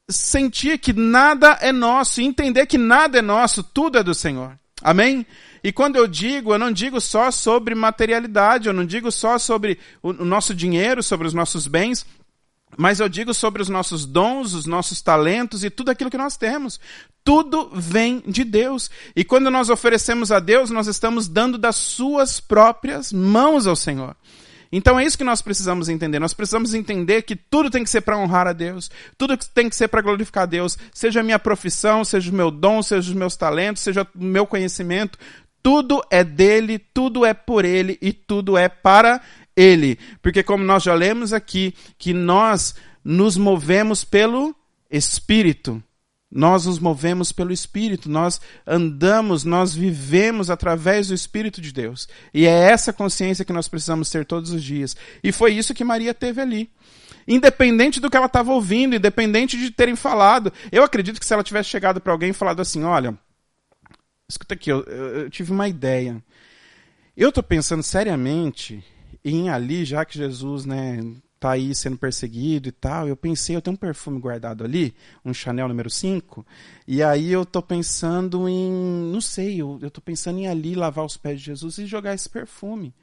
[0.10, 4.58] sentir que nada é nosso, entender que nada é nosso, tudo é do Senhor.
[4.82, 5.26] Amém?
[5.64, 9.80] E quando eu digo, eu não digo só sobre materialidade, eu não digo só sobre
[10.02, 12.06] o nosso dinheiro, sobre os nossos bens,
[12.78, 16.36] mas eu digo sobre os nossos dons, os nossos talentos e tudo aquilo que nós
[16.36, 16.80] temos.
[17.24, 18.92] Tudo vem de Deus.
[19.16, 24.16] E quando nós oferecemos a Deus, nós estamos dando das suas próprias mãos ao Senhor.
[24.76, 26.18] Então é isso que nós precisamos entender.
[26.18, 29.76] Nós precisamos entender que tudo tem que ser para honrar a Deus, tudo tem que
[29.76, 33.16] ser para glorificar a Deus, seja a minha profissão, seja o meu dom, seja os
[33.16, 35.20] meus talentos, seja o meu conhecimento,
[35.62, 39.22] tudo é dele, tudo é por ele e tudo é para
[39.56, 40.00] ele.
[40.24, 44.56] Porque como nós já lemos aqui, que nós nos movemos pelo
[44.90, 45.84] Espírito.
[46.36, 52.08] Nós nos movemos pelo Espírito, nós andamos, nós vivemos através do Espírito de Deus.
[52.34, 54.98] E é essa consciência que nós precisamos ter todos os dias.
[55.24, 56.72] E foi isso que Maria teve ali.
[57.28, 60.52] Independente do que ela estava ouvindo, independente de terem falado.
[60.72, 63.16] Eu acredito que se ela tivesse chegado para alguém e falado assim: olha,
[64.28, 66.20] escuta aqui, eu, eu tive uma ideia.
[67.16, 68.84] Eu estou pensando seriamente
[69.24, 71.00] em ali, já que Jesus né,
[71.44, 73.06] tá aí sendo perseguido e tal.
[73.06, 76.46] Eu pensei, eu tenho um perfume guardado ali, um Chanel número 5,
[76.88, 78.72] e aí eu tô pensando em,
[79.12, 82.14] não sei, eu, eu tô pensando em ali lavar os pés de Jesus e jogar
[82.14, 82.96] esse perfume.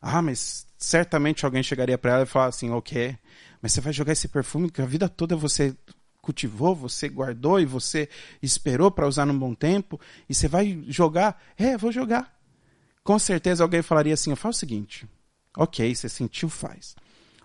[0.00, 3.14] Ah, mas certamente alguém chegaria para ela e falar assim, ok,
[3.60, 5.76] mas você vai jogar esse perfume que a vida toda você
[6.22, 8.08] cultivou, você guardou e você
[8.40, 10.00] esperou para usar num bom tempo,
[10.30, 11.42] e você vai jogar?
[11.58, 12.34] É, vou jogar.
[13.04, 15.06] Com certeza alguém falaria assim, faz o seguinte,
[15.54, 16.96] ok, você sentiu, faz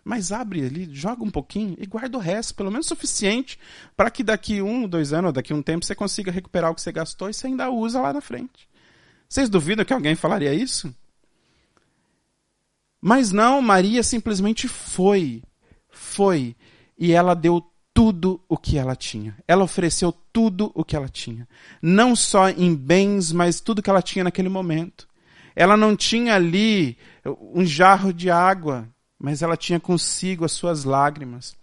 [0.07, 3.59] mas abre ali, joga um pouquinho e guarda o resto, pelo menos suficiente
[3.95, 6.81] para que daqui um, dois anos, ou daqui um tempo, você consiga recuperar o que
[6.81, 8.69] você gastou e você ainda usa lá na frente.
[9.27, 10.95] Vocês duvidam que alguém falaria isso?
[13.01, 15.43] Mas não, Maria simplesmente foi.
[15.89, 16.55] Foi.
[16.97, 17.61] E ela deu
[17.93, 19.35] tudo o que ela tinha.
[19.45, 21.45] Ela ofereceu tudo o que ela tinha.
[21.81, 25.05] Não só em bens, mas tudo que ela tinha naquele momento.
[25.53, 26.97] Ela não tinha ali
[27.53, 28.87] um jarro de água
[29.19, 31.55] mas ela tinha consigo as suas lágrimas.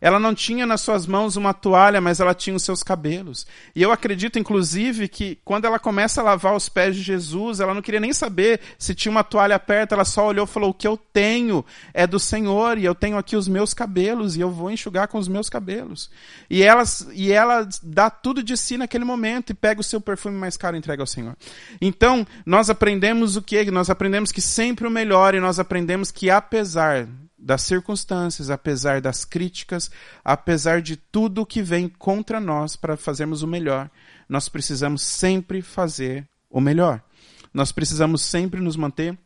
[0.00, 3.46] Ela não tinha nas suas mãos uma toalha, mas ela tinha os seus cabelos.
[3.74, 7.74] E eu acredito, inclusive, que quando ela começa a lavar os pés de Jesus, ela
[7.74, 10.74] não queria nem saber se tinha uma toalha perto, ela só olhou e falou: O
[10.74, 14.50] que eu tenho é do Senhor, e eu tenho aqui os meus cabelos, e eu
[14.50, 16.10] vou enxugar com os meus cabelos.
[16.50, 16.82] E ela,
[17.12, 20.76] e ela dá tudo de si naquele momento e pega o seu perfume mais caro
[20.76, 21.36] e entrega ao Senhor.
[21.80, 23.70] Então, nós aprendemos o que?
[23.70, 27.08] Nós aprendemos que sempre o melhor, e nós aprendemos que apesar
[27.46, 29.88] das circunstâncias, apesar das críticas,
[30.24, 33.88] apesar de tudo que vem contra nós para fazermos o melhor,
[34.28, 37.00] nós precisamos sempre fazer o melhor.
[37.54, 39.16] Nós precisamos sempre nos manter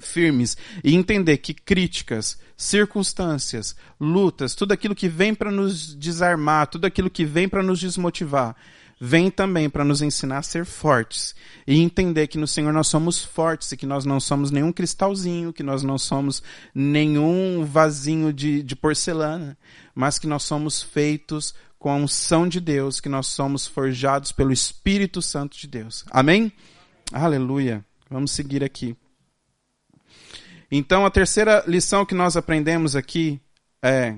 [0.00, 6.86] firmes e entender que críticas, circunstâncias, lutas, tudo aquilo que vem para nos desarmar, tudo
[6.86, 8.56] aquilo que vem para nos desmotivar,
[9.04, 11.34] vem também para nos ensinar a ser fortes
[11.66, 15.52] e entender que no Senhor nós somos fortes e que nós não somos nenhum cristalzinho,
[15.52, 16.40] que nós não somos
[16.72, 19.58] nenhum vasinho de, de porcelana,
[19.92, 24.52] mas que nós somos feitos com a unção de Deus, que nós somos forjados pelo
[24.52, 26.04] Espírito Santo de Deus.
[26.08, 26.52] Amém?
[27.12, 27.84] Aleluia.
[28.08, 28.96] Vamos seguir aqui.
[30.70, 33.40] Então, a terceira lição que nós aprendemos aqui
[33.82, 34.14] é: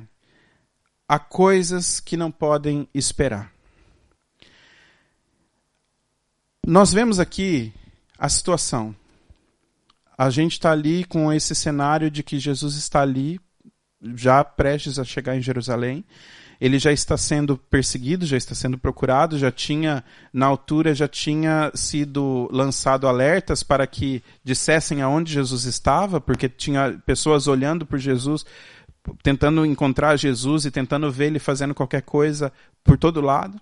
[1.08, 3.53] há coisas que não podem esperar.
[6.66, 7.72] Nós vemos aqui
[8.18, 8.94] a situação.
[10.16, 13.40] A gente está ali com esse cenário de que Jesus está ali,
[14.14, 16.04] já prestes a chegar em Jerusalém
[16.60, 21.70] ele já está sendo perseguido, já está sendo procurado, já tinha, na altura, já tinha
[21.74, 28.44] sido lançado alertas para que dissessem aonde Jesus estava, porque tinha pessoas olhando por Jesus,
[29.22, 33.60] tentando encontrar Jesus e tentando ver ele fazendo qualquer coisa por todo lado.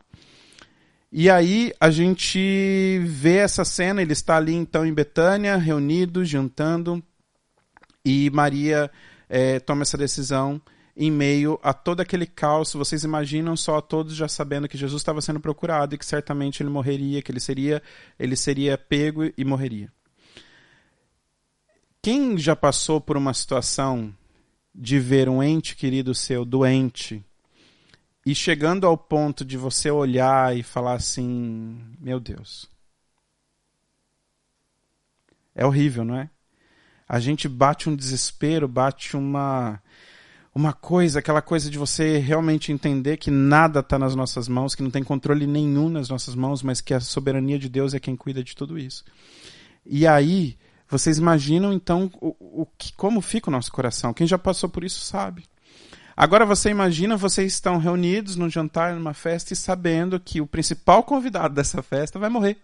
[1.14, 7.02] E aí a gente vê essa cena, ele está ali então em Betânia, reunido, jantando,
[8.02, 8.90] e Maria
[9.28, 10.58] é, toma essa decisão
[10.96, 12.72] em meio a todo aquele caos.
[12.72, 16.70] Vocês imaginam só todos já sabendo que Jesus estava sendo procurado e que certamente ele
[16.70, 17.82] morreria, que ele seria,
[18.18, 19.92] ele seria pego e morreria.
[22.00, 24.14] Quem já passou por uma situação
[24.74, 27.22] de ver um ente querido seu doente
[28.24, 32.70] e chegando ao ponto de você olhar e falar assim: Meu Deus.
[35.54, 36.30] É horrível, não é?
[37.08, 39.82] A gente bate um desespero, bate uma
[40.54, 44.82] uma coisa, aquela coisa de você realmente entender que nada está nas nossas mãos, que
[44.82, 48.14] não tem controle nenhum nas nossas mãos, mas que a soberania de Deus é quem
[48.14, 49.02] cuida de tudo isso.
[49.84, 50.58] E aí,
[50.88, 54.12] vocês imaginam então o, o que, como fica o nosso coração?
[54.12, 55.44] Quem já passou por isso sabe.
[56.16, 61.02] Agora você imagina, vocês estão reunidos num jantar, numa festa, e sabendo que o principal
[61.02, 62.58] convidado dessa festa vai morrer.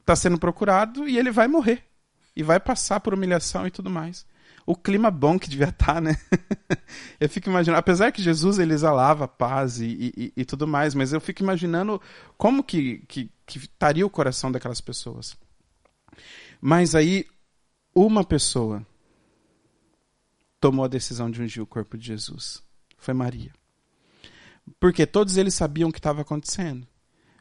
[0.00, 1.84] Está sendo procurado e ele vai morrer.
[2.34, 4.24] E vai passar por humilhação e tudo mais
[4.68, 6.14] o clima bom que devia estar, tá, né?
[7.18, 11.14] eu fico imaginando, apesar que Jesus ele exalava paz e, e, e tudo mais, mas
[11.14, 11.98] eu fico imaginando
[12.36, 15.34] como que, que, que estaria o coração daquelas pessoas.
[16.60, 17.24] Mas aí,
[17.94, 18.86] uma pessoa
[20.60, 22.62] tomou a decisão de ungir o corpo de Jesus.
[22.96, 23.52] Foi Maria.
[24.78, 26.86] Porque todos eles sabiam o que estava acontecendo.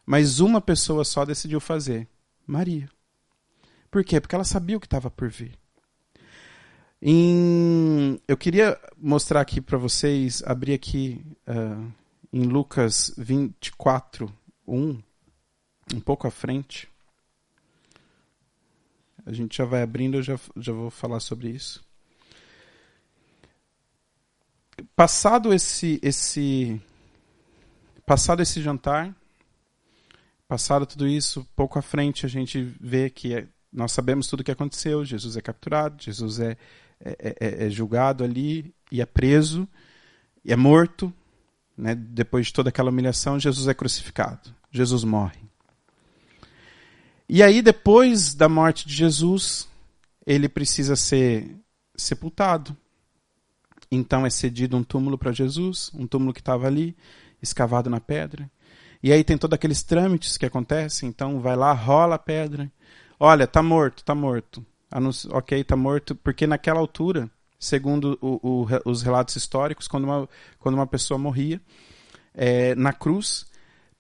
[0.06, 2.08] Mas uma pessoa só decidiu fazer.
[2.46, 2.90] Maria.
[3.92, 4.22] Por quê?
[4.22, 5.58] Porque ela sabia o que estava por vir.
[7.02, 11.92] Em, eu queria mostrar aqui para vocês, abrir aqui uh,
[12.34, 14.34] em Lucas 24,
[14.68, 15.02] 1,
[15.94, 16.90] um pouco à frente.
[19.26, 21.87] A gente já vai abrindo, eu já, já vou falar sobre isso.
[24.96, 26.82] Passado esse, esse,
[28.06, 29.16] passado esse jantar,
[30.48, 34.44] passado tudo isso, pouco à frente a gente vê que é, nós sabemos tudo o
[34.44, 35.04] que aconteceu.
[35.04, 36.58] Jesus é capturado, Jesus é
[37.00, 39.68] é, é, é, é, julgado ali e é preso
[40.44, 41.14] e é morto.
[41.78, 41.94] Né?
[41.94, 44.54] Depois de toda aquela humilhação, Jesus é crucificado.
[44.72, 45.40] Jesus morre.
[47.30, 49.68] E aí, depois da morte de Jesus,
[50.26, 51.56] ele precisa ser
[51.96, 52.76] sepultado.
[53.92, 56.96] Então é cedido um túmulo para Jesus, um túmulo que estava ali,
[57.42, 58.50] escavado na pedra.
[59.02, 62.72] E aí tem todos aqueles trâmites que acontecem, então vai lá, rola a pedra.
[63.20, 64.66] Olha, tá morto, tá morto
[65.32, 70.76] ok, está morto, porque naquela altura, segundo o, o, os relatos históricos, quando uma, quando
[70.76, 71.62] uma pessoa morria
[72.34, 73.46] é, na cruz,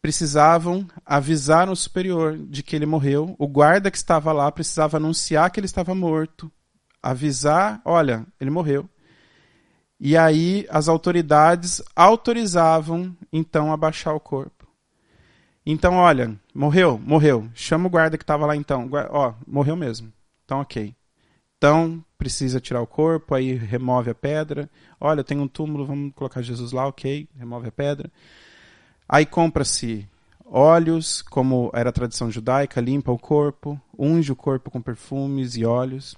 [0.01, 3.35] precisavam avisar o superior de que ele morreu.
[3.37, 6.51] O guarda que estava lá precisava anunciar que ele estava morto,
[7.01, 8.89] avisar, olha, ele morreu.
[9.99, 14.67] E aí as autoridades autorizavam então a baixar o corpo.
[15.65, 17.49] Então, olha, morreu, morreu.
[17.53, 18.89] Chama o guarda que estava lá então.
[19.09, 20.13] Ó, morreu mesmo.
[20.45, 20.95] Então, ok.
[21.57, 24.69] Então, precisa tirar o corpo, aí remove a pedra.
[24.99, 27.27] Olha, tem um túmulo, vamos colocar Jesus lá, ok.
[27.35, 28.09] Remove a pedra.
[29.09, 30.07] Aí compra-se
[30.45, 35.65] óleos, como era a tradição judaica, limpa o corpo, unge o corpo com perfumes e
[35.65, 36.15] óleos,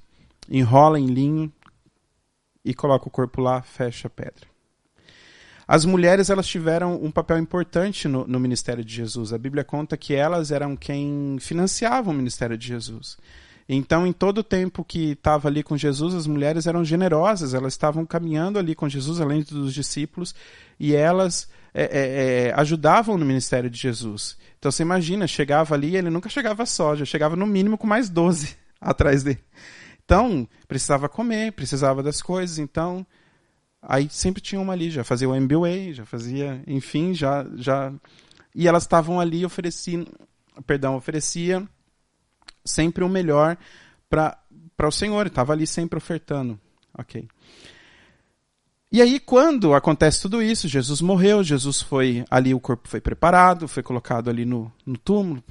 [0.49, 1.51] enrola em linho
[2.69, 4.47] e coloca o corpo lá, fecha a pedra.
[5.67, 9.33] As mulheres elas tiveram um papel importante no, no ministério de Jesus.
[9.33, 13.17] A Bíblia conta que elas eram quem financiavam o ministério de Jesus.
[13.67, 17.73] Então, em todo o tempo que estava ali com Jesus, as mulheres eram generosas, elas
[17.73, 20.35] estavam caminhando ali com Jesus, além dos discípulos,
[20.79, 21.89] e elas é, é,
[22.49, 24.37] é, ajudavam no ministério de Jesus.
[24.59, 28.09] Então, você imagina, chegava ali, ele nunca chegava só, já chegava no mínimo com mais
[28.09, 29.39] 12 atrás dele.
[30.09, 33.05] Então, precisava comer, precisava das coisas, então
[33.79, 37.93] aí sempre tinha uma ali, já fazia o MBA, já fazia, enfim, já já
[38.55, 40.11] e elas estavam ali oferecendo,
[40.65, 41.63] perdão, oferecia
[42.65, 43.55] sempre o melhor
[44.09, 44.35] para
[44.75, 46.59] para o Senhor, estava ali sempre ofertando.
[46.97, 47.27] OK.
[48.91, 53.67] E aí, quando acontece tudo isso, Jesus morreu, Jesus foi ali, o corpo foi preparado,
[53.67, 55.43] foi colocado ali no, no túmulo.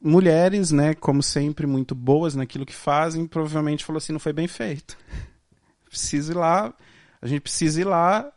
[0.00, 4.46] Mulheres, né, como sempre, muito boas naquilo que fazem, provavelmente falou assim: não foi bem
[4.46, 4.96] feito.
[5.88, 6.74] Precisa ir lá,
[7.22, 8.30] a gente precisa ir lá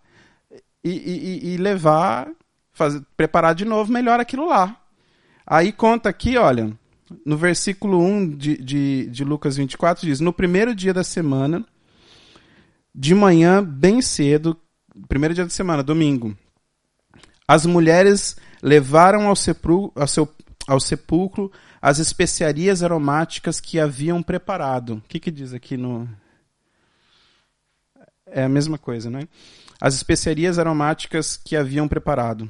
[0.84, 2.30] e, e, e levar,
[2.72, 4.80] fazer, preparar de novo melhor aquilo lá.
[5.46, 6.72] Aí conta aqui, olha,
[7.26, 11.66] no versículo 1 de, de, de Lucas 24, diz: No primeiro dia da semana
[12.94, 14.58] de manhã, bem cedo,
[15.08, 16.36] primeiro dia da semana, domingo,
[17.48, 20.30] as mulheres levaram ao, sepul ao, seu,
[20.70, 21.52] ao sepulcro
[21.82, 24.96] as especiarias aromáticas que haviam preparado.
[24.96, 26.08] O que, que diz aqui no.
[28.28, 29.28] É a mesma coisa, né?
[29.82, 32.50] As especiarias aromáticas que haviam preparado.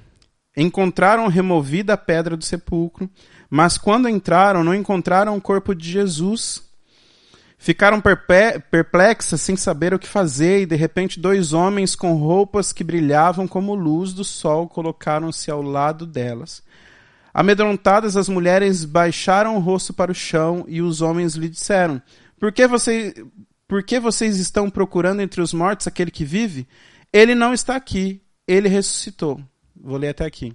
[0.57, 3.09] Encontraram removida a pedra do sepulcro,
[3.49, 6.67] mas quando entraram, não encontraram o corpo de Jesus
[7.61, 8.01] Ficaram
[8.71, 13.45] perplexas sem saber o que fazer, e de repente dois homens com roupas que brilhavam
[13.49, 16.63] como luz do sol colocaram-se ao lado delas.
[17.39, 22.01] Amedrontadas, as mulheres baixaram o rosto para o chão e os homens lhe disseram:
[22.37, 23.13] Por que, você,
[23.65, 26.67] por que vocês estão procurando entre os mortos aquele que vive?
[27.13, 29.41] Ele não está aqui, ele ressuscitou.
[29.73, 30.53] Vou ler até aqui.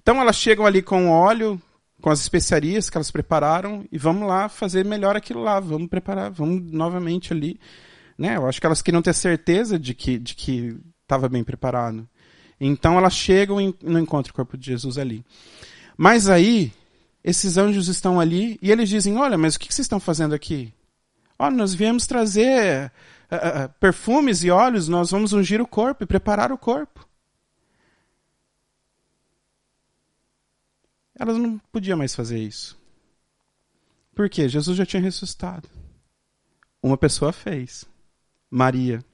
[0.00, 1.60] Então elas chegam ali com óleo,
[2.00, 6.30] com as especiarias que elas prepararam e vamos lá fazer melhor aquilo lá, vamos preparar,
[6.30, 7.60] vamos novamente ali,
[8.16, 8.38] né?
[8.38, 12.08] Eu acho que elas queriam ter certeza de que de que estava bem preparado.
[12.64, 15.24] Então elas chegam e não encontram o corpo de Jesus ali.
[15.96, 16.72] Mas aí
[17.24, 20.72] esses anjos estão ali e eles dizem: Olha, mas o que vocês estão fazendo aqui?
[21.36, 22.92] Olha, nós viemos trazer
[23.32, 27.04] uh, uh, perfumes e óleos, nós vamos ungir o corpo e preparar o corpo.
[31.18, 32.80] Elas não podiam mais fazer isso.
[34.14, 34.48] Por quê?
[34.48, 35.68] Jesus já tinha ressuscitado.
[36.80, 37.84] Uma pessoa fez.
[38.48, 39.04] Maria.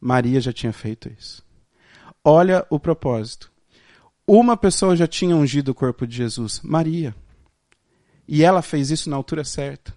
[0.00, 1.49] Maria já tinha feito isso.
[2.24, 3.50] Olha o propósito.
[4.26, 7.14] Uma pessoa já tinha ungido o corpo de Jesus, Maria.
[8.28, 9.92] E ela fez isso na altura certa.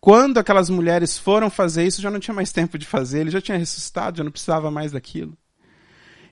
[0.00, 3.40] Quando aquelas mulheres foram fazer isso, já não tinha mais tempo de fazer, ele já
[3.40, 5.36] tinha ressuscitado, já não precisava mais daquilo.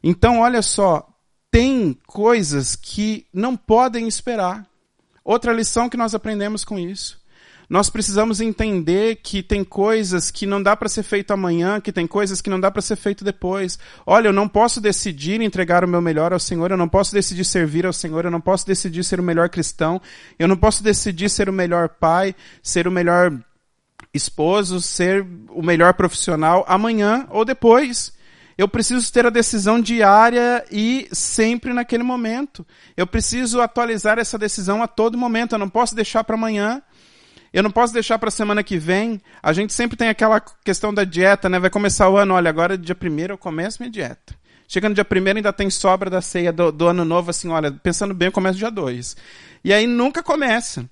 [0.03, 1.09] Então, olha só,
[1.51, 4.67] tem coisas que não podem esperar.
[5.25, 7.21] Outra lição que nós aprendemos com isso.
[7.69, 12.07] Nós precisamos entender que tem coisas que não dá para ser feito amanhã, que tem
[12.07, 13.79] coisas que não dá para ser feito depois.
[14.07, 17.45] Olha, eu não posso decidir entregar o meu melhor ao Senhor, eu não posso decidir
[17.45, 20.01] servir ao Senhor, eu não posso decidir ser o melhor cristão,
[20.39, 23.33] eu não posso decidir ser o melhor pai, ser o melhor
[24.13, 28.13] esposo, ser o melhor profissional amanhã ou depois.
[28.57, 32.65] Eu preciso ter a decisão diária e sempre naquele momento.
[32.97, 35.55] Eu preciso atualizar essa decisão a todo momento.
[35.55, 36.81] Eu não posso deixar para amanhã.
[37.55, 39.23] Eu não posso deixar para a semana que vem.
[39.41, 41.61] A gente sempre tem aquela questão da dieta, né?
[41.61, 44.35] Vai começar o ano, olha, agora dia primeiro eu começo minha dieta.
[44.67, 47.71] Chega no dia primeiro ainda tem sobra da ceia do, do ano novo, assim, olha,
[47.71, 49.17] pensando bem, eu começo dia dois.
[49.63, 50.85] E aí nunca começa.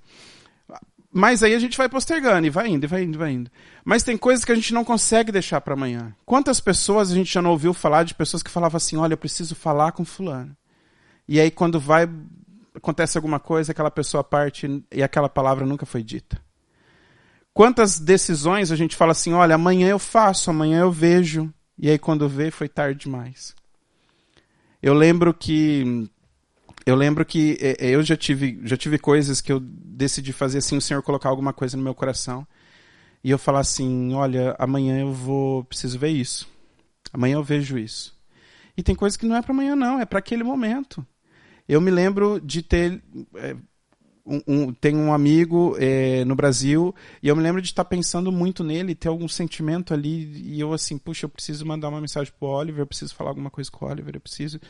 [1.12, 3.50] Mas aí a gente vai postergando e vai indo, e vai indo, vai indo.
[3.84, 6.14] Mas tem coisas que a gente não consegue deixar para amanhã.
[6.24, 9.18] Quantas pessoas a gente já não ouviu falar de pessoas que falavam assim: olha, eu
[9.18, 10.56] preciso falar com Fulano.
[11.26, 12.08] E aí quando vai,
[12.72, 16.40] acontece alguma coisa, aquela pessoa parte e aquela palavra nunca foi dita.
[17.54, 21.52] Quantas decisões a gente fala assim: olha, amanhã eu faço, amanhã eu vejo.
[21.78, 23.54] E aí quando vê, foi tarde demais.
[24.82, 26.08] Eu lembro que
[26.84, 30.58] eu lembro que é, é, eu já tive, já tive coisas que eu decidi fazer
[30.58, 32.46] assim, o Senhor colocar alguma coisa no meu coração.
[33.22, 36.48] E eu falar assim, olha, amanhã eu vou, preciso ver isso.
[37.12, 38.18] Amanhã eu vejo isso.
[38.76, 41.06] E tem coisa que não é para amanhã não, é para aquele momento.
[41.68, 43.00] Eu me lembro de ter
[43.36, 43.54] é,
[44.24, 48.62] um, tem um amigo é, no Brasil e eu me lembro de estar pensando muito
[48.62, 52.48] nele, ter algum sentimento ali e eu assim, puxa, eu preciso mandar uma mensagem pro
[52.48, 54.60] Oliver, eu preciso falar alguma coisa com o Oliver, eu preciso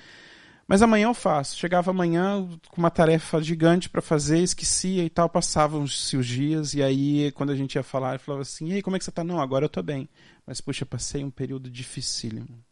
[0.67, 1.57] mas amanhã eu faço.
[1.57, 6.83] Chegava amanhã com uma tarefa gigante para fazer, esquecia e tal, passavam-se os dias, e
[6.83, 9.13] aí quando a gente ia falar, eu falava assim: e aí, como é que você
[9.13, 9.25] tá?
[9.25, 10.09] Não, agora eu tô bem.
[10.47, 12.65] Mas, puxa, passei um período dificílimo.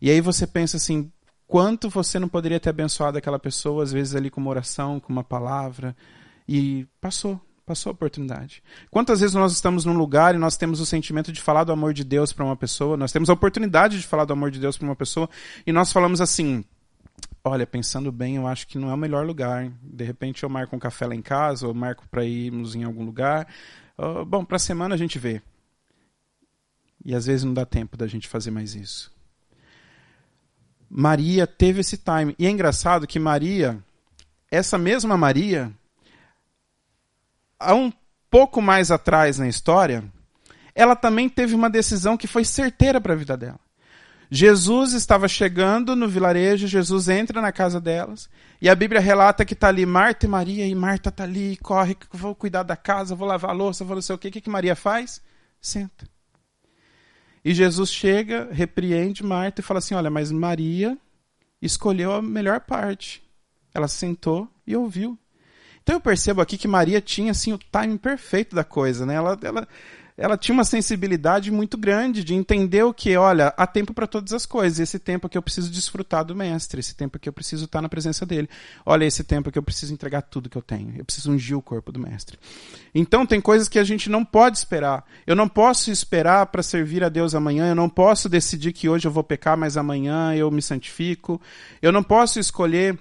[0.00, 1.10] E aí você pensa assim:
[1.50, 5.12] quanto você não poderia ter abençoado aquela pessoa, às vezes ali com uma oração, com
[5.12, 5.96] uma palavra,
[6.48, 8.62] E passou, passou a oportunidade.
[8.88, 11.92] Quantas vezes nós estamos num lugar e nós temos o sentimento de falar do amor
[11.92, 14.78] de Deus para uma pessoa, nós temos a oportunidade de falar do amor de Deus
[14.78, 15.28] para uma pessoa
[15.66, 16.64] e nós falamos assim:
[17.44, 19.72] olha, pensando bem, eu acho que não é o melhor lugar.
[19.82, 23.04] De repente eu marco um café lá em casa, ou marco para irmos em algum
[23.04, 23.46] lugar.
[24.26, 25.42] Bom, para a semana a gente vê.
[27.04, 29.12] E às vezes não dá tempo da gente fazer mais isso.
[30.90, 32.34] Maria teve esse time.
[32.36, 33.78] E é engraçado que Maria,
[34.50, 35.70] essa mesma Maria,
[37.58, 37.92] há um
[38.28, 40.02] pouco mais atrás na história,
[40.74, 43.60] ela também teve uma decisão que foi certeira para a vida dela.
[44.32, 48.30] Jesus estava chegando no vilarejo, Jesus entra na casa delas,
[48.62, 51.96] e a Bíblia relata que está ali Marta e Maria, e Marta está ali, corre,
[52.12, 54.28] vou cuidar da casa, vou lavar a louça, vou não sei o quê.
[54.28, 55.20] O que, que Maria faz?
[55.60, 56.06] Senta.
[57.44, 60.98] E Jesus chega, repreende Marta e fala assim: Olha, mas Maria
[61.60, 63.22] escolheu a melhor parte.
[63.74, 65.18] Ela sentou e ouviu.
[65.82, 69.14] Então eu percebo aqui que Maria tinha assim o timing perfeito da coisa, né?
[69.14, 69.68] Ela, ela,
[70.20, 74.34] ela tinha uma sensibilidade muito grande de entender o que, olha, há tempo para todas
[74.34, 74.78] as coisas.
[74.78, 77.88] Esse tempo que eu preciso desfrutar do mestre, esse tempo que eu preciso estar na
[77.88, 78.46] presença dele.
[78.84, 80.92] Olha, esse tempo que eu preciso entregar tudo que eu tenho.
[80.94, 82.38] Eu preciso ungir o corpo do mestre.
[82.94, 85.06] Então tem coisas que a gente não pode esperar.
[85.26, 89.08] Eu não posso esperar para servir a Deus amanhã, eu não posso decidir que hoje
[89.08, 91.40] eu vou pecar, mas amanhã eu me santifico.
[91.80, 92.98] Eu não posso escolher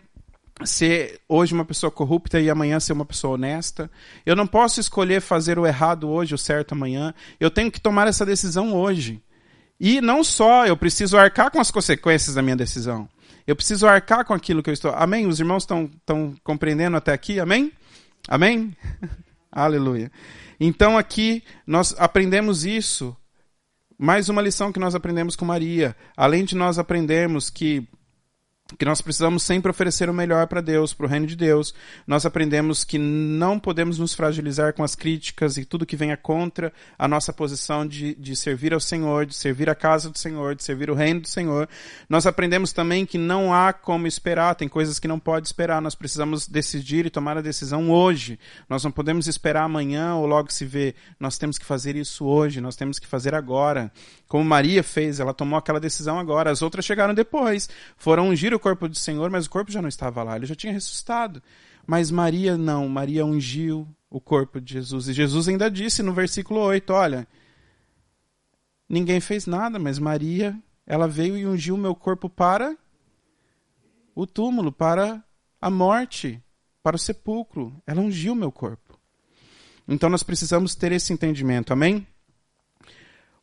[0.65, 3.89] ser hoje uma pessoa corrupta e amanhã ser uma pessoa honesta.
[4.25, 7.13] Eu não posso escolher fazer o errado hoje, o certo amanhã.
[7.39, 9.21] Eu tenho que tomar essa decisão hoje.
[9.79, 13.07] E não só, eu preciso arcar com as consequências da minha decisão.
[13.47, 14.91] Eu preciso arcar com aquilo que eu estou.
[14.91, 15.25] Amém?
[15.25, 15.89] Os irmãos estão,
[16.43, 17.39] compreendendo até aqui?
[17.39, 17.71] Amém?
[18.27, 18.75] Amém?
[19.51, 20.11] Aleluia.
[20.59, 23.15] Então aqui nós aprendemos isso.
[23.97, 25.95] Mais uma lição que nós aprendemos com Maria.
[26.15, 27.87] Além de nós aprendermos que
[28.77, 31.73] que nós precisamos sempre oferecer o melhor para Deus, para o reino de Deus.
[32.05, 36.71] Nós aprendemos que não podemos nos fragilizar com as críticas e tudo que venha contra
[36.97, 40.63] a nossa posição de, de servir ao Senhor, de servir a casa do Senhor, de
[40.63, 41.67] servir o reino do Senhor.
[42.07, 45.81] Nós aprendemos também que não há como esperar, tem coisas que não pode esperar.
[45.81, 48.39] Nós precisamos decidir e tomar a decisão hoje.
[48.69, 50.93] Nós não podemos esperar amanhã ou logo se vê.
[51.19, 53.91] Nós temos que fazer isso hoje, nós temos que fazer agora.
[54.27, 56.51] Como Maria fez, ela tomou aquela decisão agora.
[56.51, 57.67] As outras chegaram depois.
[57.97, 60.55] Foram ungir o corpo do Senhor, mas o corpo já não estava lá, ele já
[60.55, 61.41] tinha ressuscitado.
[61.87, 65.07] Mas Maria não, Maria ungiu o corpo de Jesus.
[65.07, 67.27] E Jesus ainda disse no versículo 8: Olha,
[68.87, 70.55] ninguém fez nada, mas Maria,
[70.85, 72.77] ela veio e ungiu o meu corpo para
[74.13, 75.23] o túmulo, para
[75.61, 76.43] a morte,
[76.83, 77.73] para o sepulcro.
[77.87, 78.99] Ela ungiu o meu corpo.
[79.87, 82.05] Então nós precisamos ter esse entendimento, amém?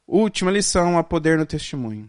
[0.07, 2.09] Última lição: a poder no testemunho.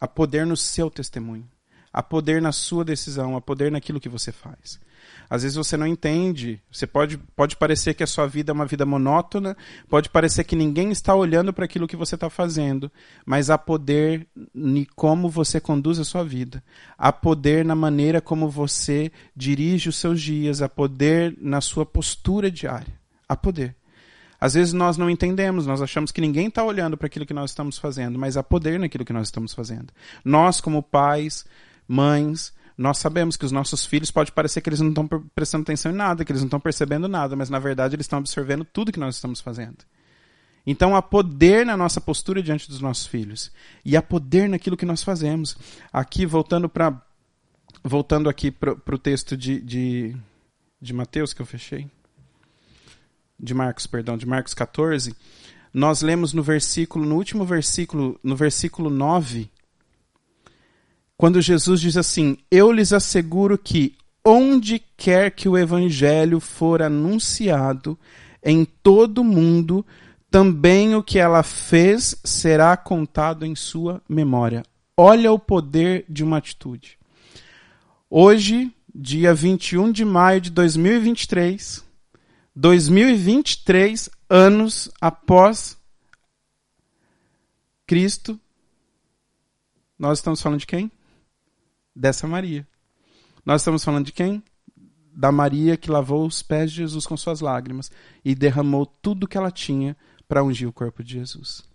[0.00, 1.46] A poder no seu testemunho.
[1.92, 4.80] A poder na sua decisão, a poder naquilo que você faz.
[5.28, 8.66] Às vezes você não entende, você pode, pode parecer que a sua vida é uma
[8.66, 9.56] vida monótona,
[9.88, 12.90] pode parecer que ninguém está olhando para aquilo que você está fazendo,
[13.24, 16.62] mas há poder em como você conduz a sua vida,
[16.98, 22.50] há poder na maneira como você dirige os seus dias, há poder na sua postura
[22.50, 23.76] diária, há poder.
[24.40, 27.50] Às vezes nós não entendemos, nós achamos que ninguém está olhando para aquilo que nós
[27.50, 29.92] estamos fazendo, mas há poder naquilo que nós estamos fazendo.
[30.24, 31.44] Nós, como pais,
[31.90, 35.90] mães, nós sabemos que os nossos filhos pode parecer que eles não estão prestando atenção
[35.90, 38.92] em nada, que eles não estão percebendo nada, mas na verdade eles estão absorvendo tudo
[38.92, 39.78] que nós estamos fazendo.
[40.64, 43.50] Então há poder na nossa postura diante dos nossos filhos
[43.84, 45.56] e há poder naquilo que nós fazemos.
[45.92, 47.02] Aqui voltando para
[47.82, 50.16] voltando aqui para o texto de, de,
[50.80, 51.88] de Mateus que eu fechei
[53.38, 55.14] de Marcos, perdão, de Marcos 14,
[55.72, 59.50] nós lemos no versículo, no último versículo, no versículo 9,
[61.20, 63.94] quando Jesus diz assim: Eu lhes asseguro que
[64.24, 67.98] onde quer que o evangelho for anunciado
[68.42, 69.84] em todo o mundo,
[70.30, 74.62] também o que ela fez será contado em sua memória.
[74.96, 76.96] Olha o poder de uma atitude.
[78.08, 81.84] Hoje, dia 21 de maio de 2023,
[82.56, 85.76] 2023 anos após
[87.86, 88.40] Cristo,
[89.98, 90.90] nós estamos falando de quem?
[91.94, 92.66] Dessa Maria.
[93.44, 94.42] Nós estamos falando de quem?
[95.12, 97.90] Da Maria que lavou os pés de Jesus com suas lágrimas
[98.24, 99.96] e derramou tudo que ela tinha
[100.28, 101.69] para ungir o corpo de Jesus.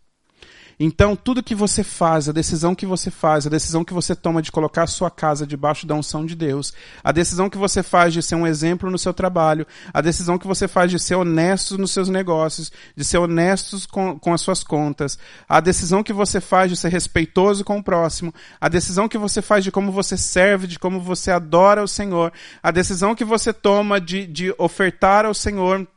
[0.80, 4.42] Então, tudo que você faz, a decisão que você faz, a decisão que você toma
[4.42, 6.74] de colocar a sua casa debaixo da unção de Deus,
[7.04, 10.48] a decisão que você faz de ser um exemplo no seu trabalho, a decisão que
[10.48, 14.64] você faz de ser honesto nos seus negócios, de ser honesto com, com as suas
[14.64, 15.18] contas,
[15.48, 19.42] a decisão que você faz de ser respeitoso com o próximo, a decisão que você
[19.42, 23.54] faz de como você serve, de como você adora o Senhor, a decisão que você
[23.54, 25.88] toma de, de ofertar ao Senhor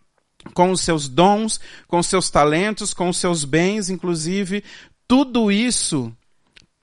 [0.55, 4.63] com os seus dons, com os seus talentos, com os seus bens, inclusive,
[5.07, 6.13] tudo isso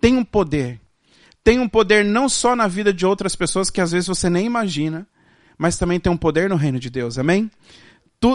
[0.01, 0.79] tem um poder.
[1.43, 4.45] Tem um poder não só na vida de outras pessoas que às vezes você nem
[4.45, 5.07] imagina,
[5.57, 7.17] mas também tem um poder no reino de Deus.
[7.17, 7.51] Amém?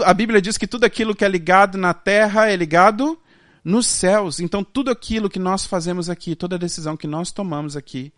[0.05, 3.18] A Bíblia diz que tudo aquilo que é ligado na terra é ligado
[3.64, 4.39] nos céus.
[4.39, 8.12] Então, tudo aquilo que nós fazemos aqui, toda decisão que nós tomamos aqui,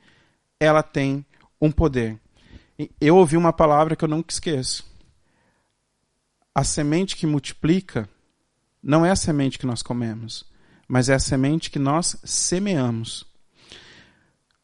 [0.61, 1.25] ela tem
[1.59, 2.19] um poder.
[3.01, 4.91] Eu ouvi uma palavra que eu nunca esqueço
[6.55, 8.09] a semente que multiplica
[8.83, 10.45] não é a semente que nós comemos,
[10.89, 13.25] mas é a semente que nós semeamos.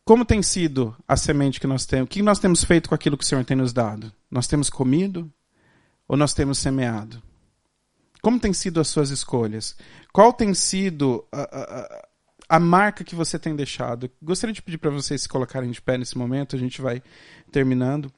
[0.05, 2.07] Como tem sido a semente que nós temos?
[2.07, 4.13] O que nós temos feito com aquilo que o Senhor tem nos dado?
[4.31, 5.31] Nós temos comido
[6.07, 7.23] ou nós temos semeado?
[8.21, 9.77] Como tem sido as suas escolhas?
[10.13, 12.09] Qual tem sido a, a,
[12.49, 14.11] a marca que você tem deixado?
[14.21, 17.03] Gostaria de pedir para vocês se colocarem de pé nesse momento, a gente vai
[17.53, 18.13] terminando.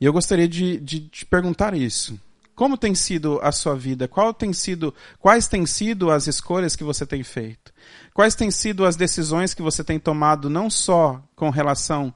[0.00, 2.20] E eu gostaria de, de, de perguntar isso.
[2.58, 4.08] Como tem sido a sua vida?
[4.08, 7.72] Qual tem sido, quais têm sido as escolhas que você tem feito?
[8.12, 12.12] Quais têm sido as decisões que você tem tomado não só com relação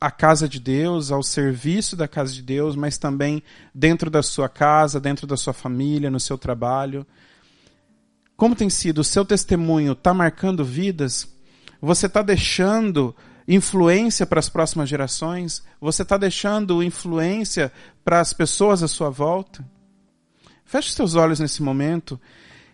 [0.00, 3.42] à casa de Deus, ao serviço da casa de Deus, mas também
[3.74, 7.06] dentro da sua casa, dentro da sua família, no seu trabalho?
[8.38, 9.92] Como tem sido o seu testemunho?
[9.92, 11.28] Está marcando vidas?
[11.78, 13.14] Você está deixando
[13.48, 15.64] influência para as próximas gerações?
[15.80, 17.72] Você está deixando influência
[18.04, 19.64] para as pessoas à sua volta?
[20.66, 22.20] Feche seus olhos nesse momento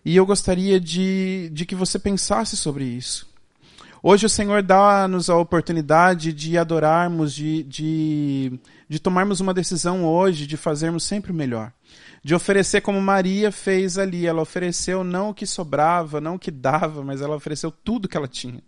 [0.04, 3.32] e eu gostaria de, de que você pensasse sobre isso.
[4.02, 10.46] Hoje o Senhor dá-nos a oportunidade de adorarmos, de, de, de tomarmos uma decisão hoje,
[10.46, 11.72] de fazermos sempre o melhor.
[12.22, 14.26] De oferecer como Maria fez ali.
[14.26, 18.16] Ela ofereceu não o que sobrava, não o que dava, mas ela ofereceu tudo que
[18.16, 18.62] ela tinha.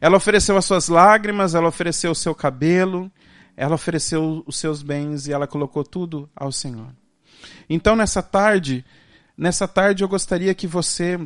[0.00, 3.10] Ela ofereceu as suas lágrimas, ela ofereceu o seu cabelo,
[3.56, 6.88] ela ofereceu os seus bens e ela colocou tudo ao Senhor.
[7.68, 8.84] Então nessa tarde,
[9.36, 11.18] nessa tarde eu gostaria que você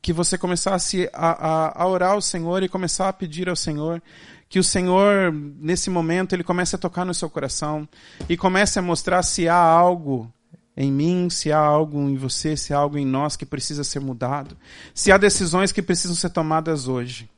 [0.00, 4.02] que você começasse a, a, a orar ao Senhor e começar a pedir ao Senhor
[4.48, 7.88] que o Senhor nesse momento ele comece a tocar no seu coração
[8.28, 10.32] e comece a mostrar se há algo
[10.76, 14.00] em mim, se há algo em você, se há algo em nós que precisa ser
[14.00, 14.56] mudado,
[14.94, 17.28] se há decisões que precisam ser tomadas hoje.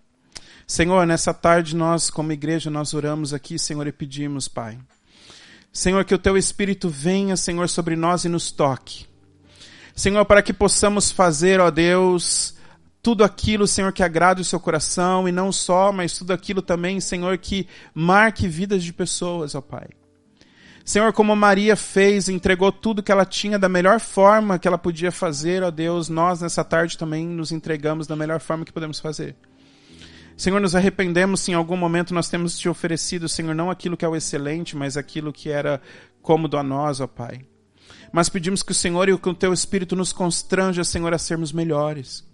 [0.67, 4.79] Senhor, nessa tarde nós, como igreja, nós oramos aqui, Senhor, e pedimos, Pai.
[5.73, 9.07] Senhor, que o teu Espírito venha, Senhor, sobre nós e nos toque.
[9.95, 12.55] Senhor, para que possamos fazer, ó Deus,
[13.03, 17.01] tudo aquilo, Senhor, que agrade o seu coração, e não só, mas tudo aquilo também,
[17.01, 19.89] Senhor, que marque vidas de pessoas, ó Pai.
[20.85, 25.11] Senhor, como Maria fez, entregou tudo que ela tinha da melhor forma que ela podia
[25.11, 29.35] fazer, ó Deus, nós nessa tarde também nos entregamos da melhor forma que podemos fazer.
[30.37, 34.05] Senhor, nos arrependemos se em algum momento nós temos te oferecido, Senhor, não aquilo que
[34.05, 35.80] é o excelente, mas aquilo que era
[36.20, 37.43] cômodo a nós, ó Pai.
[38.12, 41.53] Mas pedimos que o Senhor e que o Teu Espírito nos constranja, Senhor, a sermos
[41.53, 42.24] melhores.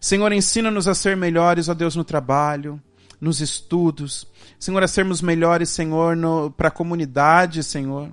[0.00, 2.80] Senhor, ensina-nos a ser melhores, ó Deus, no trabalho,
[3.20, 4.26] nos estudos.
[4.58, 6.16] Senhor, a sermos melhores, Senhor,
[6.56, 8.10] para a comunidade, Senhor.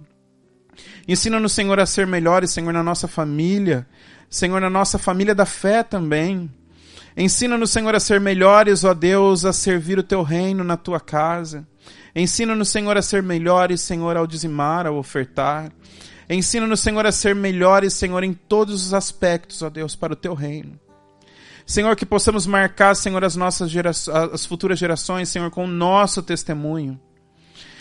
[1.08, 3.88] Ensina-nos, Senhor, a ser melhores, Senhor, na nossa família.
[4.30, 6.52] Senhor, na nossa família da fé também.
[7.18, 11.68] Ensina-nos, Senhor, a ser melhores, ó Deus, a servir o teu reino na tua casa.
[12.16, 15.72] Ensina-nos, Senhor, a ser melhores, Senhor, ao dizimar, ao ofertar.
[16.30, 20.36] Ensina-nos, Senhor, a ser melhores, Senhor, em todos os aspectos, ó Deus, para o teu
[20.36, 20.80] reino.
[21.66, 23.72] Senhor, que possamos marcar, Senhor, as nossas
[24.32, 27.00] as futuras gerações, Senhor, com o nosso testemunho.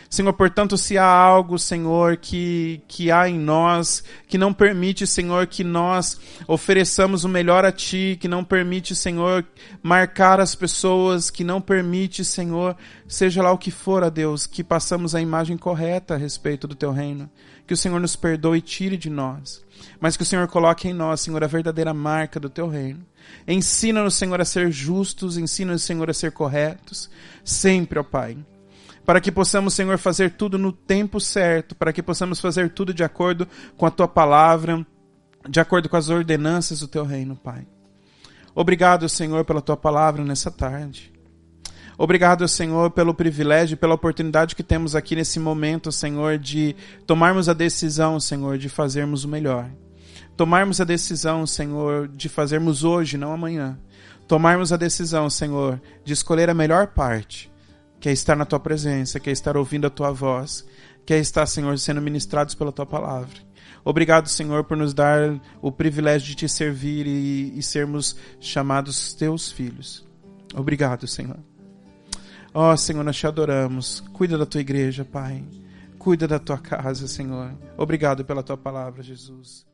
[0.09, 5.47] Senhor, portanto, se há algo, Senhor, que, que há em nós, que não permite, Senhor,
[5.47, 9.45] que nós ofereçamos o melhor a Ti, que não permite, Senhor,
[9.83, 12.77] marcar as pessoas, que não permite, Senhor,
[13.09, 16.75] seja lá o que for, a Deus, que passamos a imagem correta a respeito do
[16.75, 17.29] Teu reino.
[17.67, 19.65] Que o Senhor nos perdoe e tire de nós.
[19.99, 23.05] Mas que o Senhor coloque em nós, Senhor, a verdadeira marca do Teu reino.
[23.47, 27.11] Ensina-nos, Senhor, a ser justos, ensina-nos, Senhor, a ser corretos,
[27.45, 28.39] sempre, ó Pai
[29.07, 33.05] para que possamos, Senhor, fazer tudo no tempo certo, para que possamos fazer tudo de
[33.05, 33.47] acordo
[33.77, 34.85] com a tua palavra,
[35.49, 37.67] de acordo com as ordenanças do teu reino, Pai.
[38.53, 41.13] Obrigado, Senhor, pela tua palavra nessa tarde.
[41.97, 46.75] Obrigado, Senhor, pelo privilégio, pela oportunidade que temos aqui nesse momento, Senhor, de
[47.07, 49.71] tomarmos a decisão, Senhor, de fazermos o melhor.
[50.37, 53.79] tomarmos a decisão, Senhor, de fazermos hoje, não amanhã.
[54.29, 57.51] Tomarmos a decisão, Senhor, de escolher a melhor parte,
[58.07, 60.65] que é estar na tua presença, que é estar ouvindo a tua voz,
[61.05, 63.37] que é estar, Senhor, sendo ministrados pela tua palavra.
[63.85, 69.51] Obrigado, Senhor, por nos dar o privilégio de te servir e, e sermos chamados teus
[69.51, 70.07] filhos.
[70.55, 71.41] Obrigado, Senhor.
[72.55, 73.99] Ó oh, Senhor, nós te adoramos.
[74.13, 75.45] Cuida da tua igreja, Pai.
[75.99, 77.59] Cuida da tua casa, Senhor.
[77.77, 79.66] Obrigado pela tua palavra, Jesus.